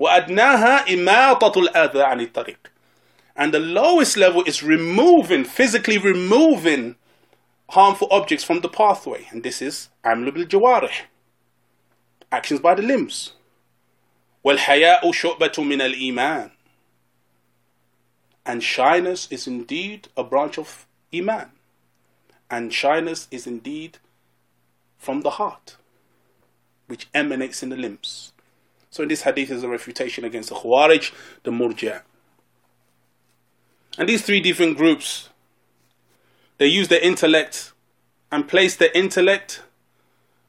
وأدناها 0.00 0.88
إماطة 0.88 1.60
الأذى 1.60 2.02
عن 2.02 2.20
الطريق 2.20 2.70
and 3.36 3.54
the 3.54 3.60
lowest 3.60 4.16
level 4.16 4.42
is 4.44 4.62
removing 4.62 5.44
physically 5.44 5.98
removing 5.98 6.96
harmful 7.70 8.08
objects 8.10 8.44
from 8.44 8.60
the 8.60 8.68
pathway, 8.68 9.26
and 9.30 9.42
this 9.42 9.62
is 9.62 9.88
amlu 10.04 10.34
bil 10.34 10.44
jawarih, 10.44 11.02
actions 12.30 12.60
by 12.60 12.74
the 12.74 12.82
limbs. 12.82 13.32
وَالْحَيَاءُ 14.44 15.02
شُعْبَةٌ 15.02 15.38
مِنَ 15.38 15.80
الْإِيمَانِ 15.80 16.50
And 18.44 18.62
shyness 18.62 19.28
is 19.30 19.46
indeed 19.46 20.08
a 20.16 20.24
branch 20.24 20.58
of 20.58 20.86
Iman. 21.14 21.50
And 22.50 22.72
shyness 22.72 23.28
is 23.30 23.46
indeed 23.46 23.98
from 24.98 25.20
the 25.20 25.30
heart, 25.30 25.76
which 26.86 27.08
emanates 27.14 27.62
in 27.62 27.68
the 27.68 27.76
limbs. 27.76 28.32
So 28.90 29.04
in 29.04 29.08
this 29.08 29.22
hadith 29.22 29.50
is 29.50 29.62
a 29.62 29.68
refutation 29.68 30.24
against 30.24 30.48
the 30.48 30.56
Khawarij, 30.56 31.12
the 31.44 31.50
Murja. 31.50 32.02
And 33.98 34.08
these 34.08 34.22
three 34.22 34.40
different 34.40 34.76
groups 34.76 35.28
they 36.60 36.66
use 36.66 36.88
their 36.88 37.00
intellect 37.00 37.72
and 38.30 38.46
place 38.46 38.76
their 38.76 38.90
intellect 38.92 39.62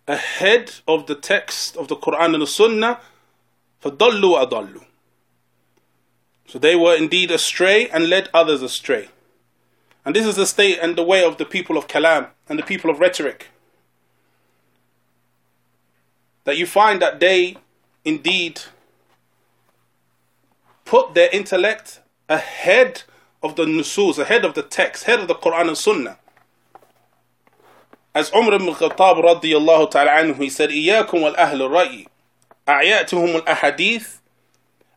ahead 0.09 0.71
of 0.85 1.07
the 1.07 1.15
text 1.15 1.77
of 1.77 1.87
the 1.87 1.95
Quran 1.95 2.33
and 2.33 2.41
the 2.41 2.47
Sunnah. 2.47 2.99
فَضَلُّوا 3.81 4.49
أَضَلُّوا 4.49 4.83
So 6.47 6.59
they 6.59 6.75
were 6.75 6.95
indeed 6.95 7.31
astray 7.31 7.89
and 7.89 8.09
led 8.09 8.29
others 8.33 8.61
astray. 8.61 9.09
And 10.03 10.15
this 10.15 10.25
is 10.25 10.35
the 10.35 10.45
state 10.45 10.79
and 10.81 10.97
the 10.97 11.03
way 11.03 11.23
of 11.23 11.37
the 11.37 11.45
people 11.45 11.77
of 11.77 11.87
Kalam 11.87 12.27
and 12.49 12.57
the 12.59 12.63
people 12.63 12.89
of 12.89 12.99
rhetoric. 12.99 13.47
That 16.43 16.57
you 16.57 16.65
find 16.65 17.01
that 17.01 17.19
they 17.19 17.57
indeed 18.03 18.61
put 20.85 21.13
their 21.13 21.29
intellect 21.31 22.01
ahead 22.27 23.03
of 23.43 23.55
the 23.55 23.65
nusus, 23.65 24.17
ahead 24.17 24.43
of 24.43 24.53
the 24.55 24.63
text, 24.63 25.03
ahead 25.03 25.19
of 25.19 25.27
the 25.27 25.35
Quran 25.35 25.67
and 25.69 25.77
Sunnah. 25.77 26.17
As 28.13 28.29
Umar 28.33 28.55
ibn 28.55 28.67
Khattab 28.67 29.23
radiyallahu 29.23 29.91
ta'ala 29.91 30.11
anhu, 30.11 30.35
he 30.35 30.49
said, 30.49 30.69
إِيَّاكُمْ 30.69 31.35
وَالْأَهْلُ 31.35 31.61
الرَّأْيِ 31.61 32.07
أَعْيَأْتُهُمُ 32.67 33.41
الْأَحَادِيثِ 33.41 34.17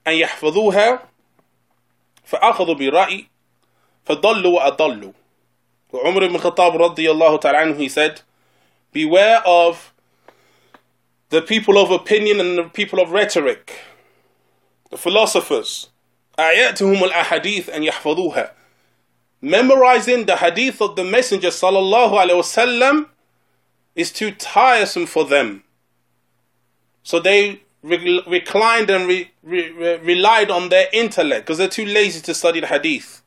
أن 0.06 0.12
يحفظوها 0.12 1.00
فأخذوا 2.28 2.74
برأي 2.74 3.26
فضلوا 4.04 4.60
وأضلوا 4.60 5.12
Umar 6.02 6.24
ibn 6.24 6.36
Khattab 6.36 6.74
radiyallahu 6.74 7.40
ta'ala 7.40 7.58
anhu, 7.58 7.76
he 7.76 7.88
said, 7.88 8.22
Beware 8.92 9.40
of 9.46 9.92
the 11.28 11.40
people 11.40 11.78
of 11.78 11.90
opinion 11.92 12.40
and 12.40 12.58
the 12.58 12.64
people 12.64 13.00
of 13.00 13.12
rhetoric, 13.12 13.78
the 14.90 14.96
philosophers, 14.98 15.90
آياتهم 16.38 17.00
الأحاديث 17.00 17.70
أن 17.70 17.84
يحفظوها 17.84 18.50
Memorizing 19.42 20.26
the 20.26 20.36
hadith 20.36 20.80
of 20.80 20.96
the 20.96 21.04
Messenger 21.04 21.48
sallallahu 21.48 22.12
alaihi 22.12 22.40
wasallam 22.40 23.06
is 23.94 24.10
too 24.10 24.30
tiresome 24.32 25.06
for 25.06 25.24
them. 25.24 25.62
So 27.02 27.20
they 27.20 27.60
re- 27.82 28.22
reclined 28.26 28.90
and 28.90 29.06
re- 29.06 29.30
re- 29.42 29.96
relied 29.98 30.50
on 30.50 30.68
their 30.68 30.88
intellect 30.92 31.46
because 31.46 31.58
they're 31.58 31.68
too 31.68 31.86
lazy 31.86 32.20
to 32.22 32.34
study 32.34 32.60
the 32.60 32.66
hadith. 32.66 33.22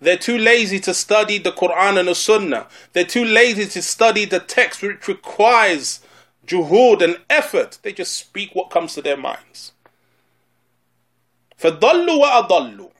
They're 0.00 0.16
too 0.16 0.38
lazy 0.38 0.80
to 0.80 0.94
study 0.94 1.38
the 1.38 1.52
Quran 1.52 1.98
and 1.98 2.08
the 2.08 2.14
Sunnah. 2.14 2.66
They're 2.92 3.04
too 3.04 3.24
lazy 3.24 3.66
to 3.66 3.82
study 3.82 4.24
the 4.24 4.40
text 4.40 4.82
which 4.82 5.06
requires 5.06 6.00
juhud 6.44 7.02
and 7.02 7.18
effort. 7.30 7.78
They 7.82 7.92
just 7.92 8.16
speak 8.16 8.54
what 8.54 8.70
comes 8.70 8.94
to 8.94 9.02
their 9.02 9.16
minds. 9.16 9.72
فَضَلُّوا 11.60 12.20
وَأَضَلُّوا 12.20 12.90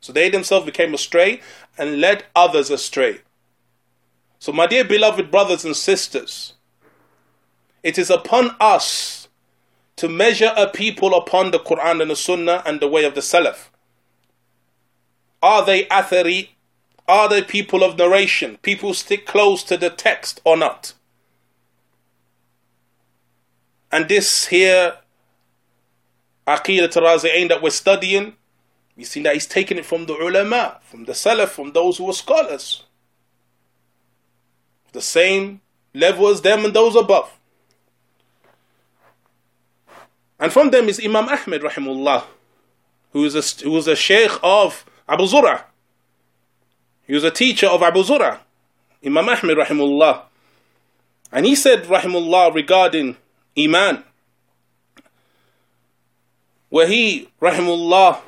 So 0.00 0.12
they 0.12 0.30
themselves 0.30 0.64
became 0.64 0.94
astray 0.94 1.42
and 1.76 2.00
led 2.00 2.24
others 2.34 2.70
astray. 2.70 3.18
So, 4.38 4.52
my 4.52 4.66
dear 4.66 4.84
beloved 4.84 5.30
brothers 5.30 5.64
and 5.64 5.76
sisters, 5.76 6.54
it 7.82 7.98
is 7.98 8.08
upon 8.08 8.56
us 8.60 9.19
to 10.01 10.09
measure 10.09 10.51
a 10.57 10.67
people 10.67 11.13
upon 11.13 11.51
the 11.51 11.59
Quran 11.59 12.01
and 12.01 12.09
the 12.09 12.15
Sunnah 12.15 12.63
and 12.65 12.79
the 12.79 12.87
way 12.87 13.03
of 13.03 13.13
the 13.13 13.21
Salaf. 13.21 13.67
Are 15.43 15.63
they 15.63 15.85
athari? 15.85 16.49
Are 17.07 17.29
they 17.29 17.43
people 17.43 17.83
of 17.83 17.99
narration? 17.99 18.57
People 18.63 18.95
stick 18.95 19.27
close 19.27 19.61
to 19.65 19.77
the 19.77 19.91
text 19.91 20.41
or 20.43 20.57
not? 20.57 20.93
And 23.91 24.09
this 24.09 24.47
here, 24.47 24.97
Aqidat 26.47 26.93
Razi'ain 26.93 27.49
that 27.49 27.61
we're 27.61 27.69
studying, 27.69 28.33
we 28.97 29.03
see 29.03 29.21
that 29.21 29.35
he's 29.35 29.45
taking 29.45 29.77
it 29.77 29.85
from 29.85 30.07
the 30.07 30.15
ulama, 30.15 30.79
from 30.81 31.05
the 31.05 31.11
salaf, 31.11 31.49
from 31.49 31.73
those 31.73 31.99
who 31.99 32.05
were 32.05 32.13
scholars. 32.13 32.85
The 34.93 35.01
same 35.01 35.61
level 35.93 36.27
as 36.29 36.41
them 36.41 36.65
and 36.65 36.73
those 36.73 36.95
above. 36.95 37.37
And 40.41 40.51
from 40.51 40.71
them 40.71 40.89
is 40.89 40.99
Imam 40.99 41.29
Ahmed 41.29 41.61
rahimullah, 41.61 42.23
who 43.13 43.23
is 43.23 43.35
a, 43.35 43.63
who 43.63 43.69
was 43.69 43.87
a 43.87 43.95
sheikh 43.95 44.31
of 44.41 44.83
Abu 45.07 45.25
Zur'a. 45.25 45.65
He 47.05 47.13
was 47.13 47.23
a 47.23 47.29
teacher 47.29 47.67
of 47.67 47.83
Abu 47.83 48.01
Zur'a, 48.01 48.39
Imam 49.05 49.29
Ahmed 49.29 49.55
rahimullah. 49.55 50.23
And 51.31 51.45
he 51.45 51.53
said 51.53 51.83
rahimullah 51.83 52.55
regarding 52.55 53.17
Iman, 53.55 54.03
where 56.69 56.87
he 56.87 57.29
rahimullah 57.39 58.19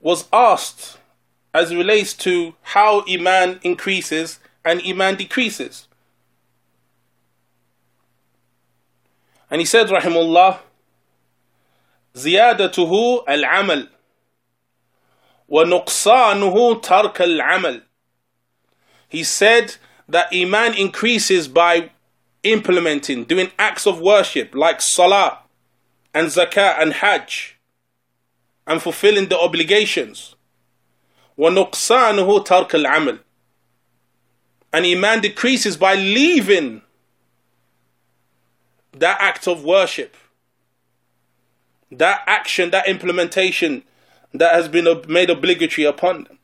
was 0.00 0.26
asked 0.32 0.96
as 1.52 1.70
it 1.70 1.76
relates 1.76 2.14
to 2.14 2.54
how 2.62 3.04
Iman 3.06 3.60
increases 3.62 4.40
and 4.64 4.80
Iman 4.86 5.16
decreases. 5.16 5.88
And 9.51 9.61
he 9.61 9.65
said, 9.65 9.87
Rahimullah, 9.87 10.59
زيادته 12.15 13.25
العمل 13.27 13.89
ونقصانه 15.49 16.81
ترك 16.81 17.21
العمل. 17.21 17.81
He 19.07 19.23
said 19.23 19.75
that 20.09 20.27
Iman 20.33 20.73
increases 20.73 21.47
by 21.47 21.91
implementing, 22.43 23.23
doing 23.23 23.51
acts 23.57 23.85
of 23.85 23.99
worship 23.99 24.53
like 24.53 24.81
Salah 24.81 25.39
and 26.13 26.27
Zakah 26.27 26.81
and 26.81 26.93
Hajj 26.93 27.57
and 28.65 28.81
fulfilling 28.81 29.27
the 29.29 29.39
obligations. 29.39 30.35
وَنُقْصَانُهُ 31.37 32.45
تَرْكَ 32.45 32.69
الْعَمَلِ 32.69 33.19
And 34.73 34.85
Iman 34.85 35.21
decreases 35.21 35.77
by 35.77 35.95
leaving 35.95 36.81
that 38.93 39.17
act 39.19 39.47
of 39.47 39.63
worship, 39.63 40.15
that 41.91 42.21
action, 42.27 42.71
that 42.71 42.87
implementation 42.87 43.83
that 44.33 44.53
has 44.53 44.67
been 44.67 44.87
made 45.07 45.29
obligatory 45.29 45.85
upon 45.85 46.23
them. 46.25 46.39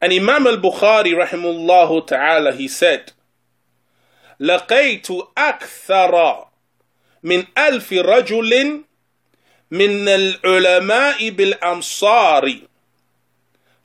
And 0.00 0.12
Imam 0.12 0.46
al-Bukhari 0.46 1.14
rahimullah 1.14 2.06
ta'ala, 2.06 2.52
he 2.52 2.68
said, 2.68 3.12
لقيت 4.40 5.08
أكثر 5.38 6.46
من 7.22 7.46
ألف 7.58 7.92
رجل 7.92 8.84
من 9.70 10.08
العلماء 10.08 11.30
بالأمصار 11.30 12.60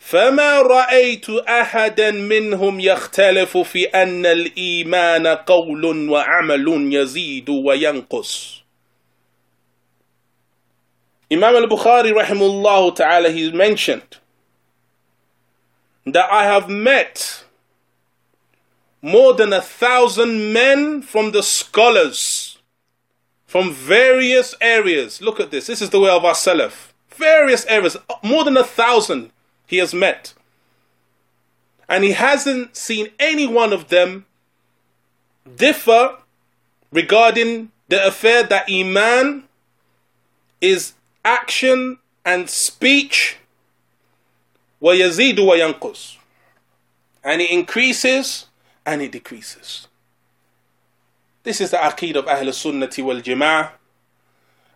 فما 0.07 0.63
رأيت 0.63 1.31
أحدا 1.31 2.11
منهم 2.11 2.81
يختلف 2.81 3.59
في 3.59 3.85
أن 3.85 4.27
الإيمان 4.27 5.27
قول 5.27 6.09
وعمل 6.11 6.95
يزيد 6.95 7.49
وينقص 7.51 8.63
Imam 11.29 11.57
al-Bukhari 11.57 12.13
rahimullah 12.15 12.95
ta'ala 12.95 13.31
he 13.31 13.51
mentioned 13.51 14.19
that 16.07 16.31
I 16.31 16.45
have 16.45 16.69
met 16.69 17.43
more 19.03 19.35
than 19.35 19.53
a 19.53 19.61
thousand 19.61 20.53
men 20.53 21.03
from 21.03 21.33
the 21.33 21.43
scholars 21.43 22.59
from 23.45 23.73
various 23.73 24.55
areas. 24.61 25.21
Look 25.21 25.41
at 25.41 25.51
this. 25.51 25.67
This 25.67 25.83
is 25.83 25.91
the 25.91 25.99
way 25.99 26.11
of 26.11 26.25
our 26.25 26.35
Salaf. 26.35 26.93
Various 27.11 27.67
areas. 27.67 27.97
More 28.23 28.45
than 28.45 28.57
a 28.57 28.63
thousand 28.63 29.33
he 29.68 29.78
has 29.78 29.94
met. 29.94 30.34
And 31.88 32.04
he 32.04 32.12
hasn't 32.14 32.76
seen 32.76 33.10
any 33.20 33.48
one 33.48 33.74
of 33.74 33.90
them 33.90 34.26
differ 35.56 36.18
regarding 36.92 37.72
the 37.90 38.06
affair 38.08 38.44
that 38.44 38.66
Iman 38.70 39.44
is 40.62 40.94
action 41.26 41.98
and 42.26 42.50
speech 42.50 43.38
وَيَزِيدُ 44.82 45.36
وَيَنْقُصُ 45.36 46.18
And 47.24 47.42
it 47.42 47.52
increases 47.52 48.48
and 48.86 49.02
it 49.02 49.12
decreases. 49.12 49.88
This 51.44 51.62
is 51.62 51.72
the 51.72 51.78
aqid 51.78 52.16
of 52.16 52.28
Ahl 52.28 52.46
Sunnati 52.48 53.04
wal 53.04 53.22
Jama'ah 53.22 53.72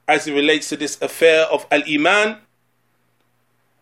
as 0.07 0.27
it 0.27 0.33
relates 0.33 0.69
to 0.69 0.77
this 0.77 1.01
affair 1.01 1.45
of 1.45 1.65
Al 1.71 1.83
Iman. 1.87 2.37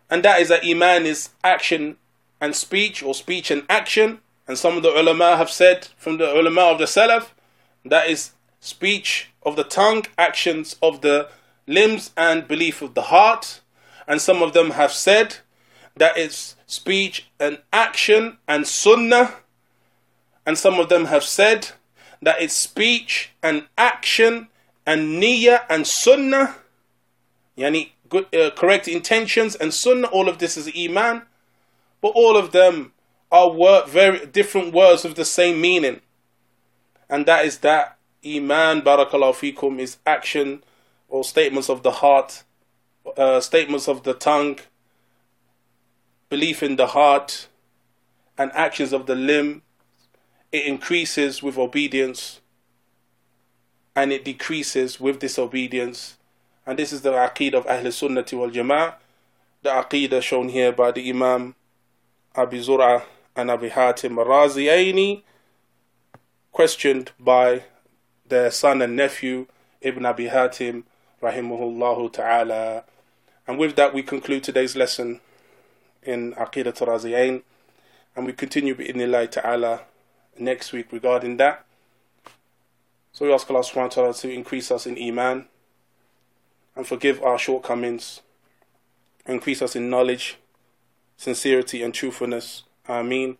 and 0.09 0.23
that 0.23 0.41
is 0.41 0.49
that 0.49 0.65
Iman 0.65 1.05
is 1.05 1.29
action 1.43 1.97
and 2.41 2.55
speech, 2.55 3.03
or 3.03 3.13
speech 3.13 3.51
and 3.51 3.63
action. 3.69 4.19
And 4.47 4.57
some 4.57 4.77
of 4.77 4.83
the 4.83 4.99
ulama 4.99 5.37
have 5.37 5.49
said 5.49 5.87
from 5.97 6.17
the 6.17 6.33
ulama 6.33 6.61
of 6.61 6.79
the 6.79 6.85
Salaf 6.85 7.29
that 7.85 8.09
is 8.09 8.31
speech 8.59 9.29
of 9.43 9.55
the 9.55 9.63
tongue, 9.63 10.05
actions 10.17 10.75
of 10.81 11.01
the 11.01 11.29
limbs, 11.67 12.11
and 12.17 12.47
belief 12.47 12.81
of 12.81 12.93
the 12.93 13.03
heart. 13.03 13.61
And 14.07 14.21
some 14.21 14.41
of 14.41 14.53
them 14.53 14.71
have 14.71 14.91
said 14.91 15.37
that 15.95 16.17
is 16.17 16.55
speech 16.65 17.29
and 17.39 17.59
action 17.71 18.37
and 18.47 18.65
sunnah. 18.65 19.35
And 20.45 20.57
some 20.57 20.79
of 20.79 20.89
them 20.89 21.05
have 21.05 21.23
said 21.23 21.69
that 22.21 22.41
it's 22.41 22.55
speech 22.55 23.31
and 23.43 23.67
action 23.77 24.47
and 24.85 25.21
niyyah 25.21 25.65
and 25.69 25.85
sunnah, 25.85 26.55
yani 27.55 27.91
good, 28.09 28.33
uh, 28.33 28.51
correct 28.51 28.87
intentions 28.87 29.55
and 29.55 29.73
sunnah, 29.73 30.07
all 30.07 30.27
of 30.27 30.39
this 30.39 30.57
is 30.57 30.71
iman, 30.77 31.23
but 32.01 32.09
all 32.09 32.37
of 32.37 32.51
them 32.51 32.93
are 33.31 33.49
word, 33.51 33.87
very 33.87 34.25
different 34.25 34.73
words 34.73 35.03
with 35.03 35.15
the 35.15 35.25
same 35.25 35.61
meaning. 35.61 36.01
And 37.09 37.25
that 37.25 37.45
is 37.45 37.59
that 37.59 37.97
iman, 38.25 38.81
barakallahu 38.81 39.53
fikum, 39.53 39.79
is 39.79 39.97
action 40.05 40.63
or 41.07 41.23
statements 41.23 41.69
of 41.69 41.83
the 41.83 41.91
heart, 41.91 42.43
uh, 43.17 43.39
statements 43.39 43.87
of 43.87 44.03
the 44.03 44.13
tongue, 44.13 44.59
belief 46.29 46.61
in 46.61 46.75
the 46.75 46.87
heart, 46.87 47.47
and 48.37 48.51
actions 48.53 48.93
of 48.93 49.05
the 49.05 49.15
limb 49.15 49.61
it 50.51 50.65
increases 50.65 51.43
with 51.43 51.57
obedience 51.57 52.41
and 53.95 54.11
it 54.11 54.23
decreases 54.23 54.99
with 54.99 55.19
disobedience. 55.19 56.17
And 56.69 56.77
this 56.77 56.93
is 56.93 57.01
the 57.01 57.13
aqid 57.13 57.55
of 57.55 57.65
Ahl 57.65 57.81
Sunnati 57.85 58.37
wal 58.37 58.51
Jama'ah, 58.51 58.93
the 59.63 59.71
aqeedah 59.71 60.21
shown 60.21 60.49
here 60.49 60.71
by 60.71 60.91
the 60.91 61.09
Imam 61.09 61.55
Abi 62.35 62.59
Zur'a 62.59 63.01
and 63.35 63.49
Abi 63.49 63.69
Hatim 63.69 64.17
Raziyaini, 64.17 65.23
questioned 66.51 67.11
by 67.19 67.63
their 68.27 68.51
son 68.51 68.83
and 68.83 68.95
nephew 68.95 69.47
Ibn 69.81 70.05
Abi 70.05 70.27
Hatim, 70.27 70.83
rahimahullah 71.23 72.13
ta'ala. 72.13 72.83
And 73.47 73.57
with 73.57 73.75
that, 73.77 73.91
we 73.91 74.03
conclude 74.03 74.43
today's 74.43 74.75
lesson 74.75 75.21
in 76.03 76.33
Aqidah 76.33 76.77
Raziyain, 76.77 77.41
and 78.15 78.27
we 78.27 78.33
continue 78.33 78.75
bi 78.75 79.25
ta'ala 79.25 79.81
next 80.37 80.71
week 80.71 80.91
regarding 80.91 81.37
that. 81.37 81.65
So 83.11 83.25
we 83.25 83.33
ask 83.33 83.49
Allah 83.49 83.61
subhanahu 83.61 83.75
wa 83.75 83.87
ta'ala 83.87 84.13
to 84.13 84.31
increase 84.31 84.69
us 84.69 84.85
in 84.85 85.01
Iman 85.01 85.47
and 86.78 86.86
forgive 86.86 87.22
our 87.22 87.38
shortcomings, 87.38 88.20
increase 89.26 89.62
us 89.62 89.76
in 89.76 89.90
knowledge, 89.90 90.38
sincerity 91.16 91.82
and 91.82 91.94
truthfulness. 91.94 92.64
Ameen. 92.88 93.38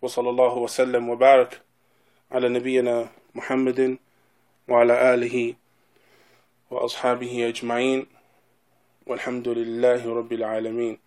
Wa 0.00 0.08
sallallahu 0.08 0.60
wa 0.60 0.68
sallam 0.68 1.06
wa 1.08 1.16
barak 1.16 1.60
ala 2.30 2.48
nabiyyina 2.48 3.08
Muhammadin 3.34 3.98
wa 4.68 4.80
ala 4.82 4.94
alihi 4.94 5.56
wa 6.70 6.82
ashabihi 6.84 7.52
ajma'in. 7.52 8.06
والحمد 9.06 9.48
لله 9.48 10.02
رب 10.14 10.32
العالمين 10.32 10.98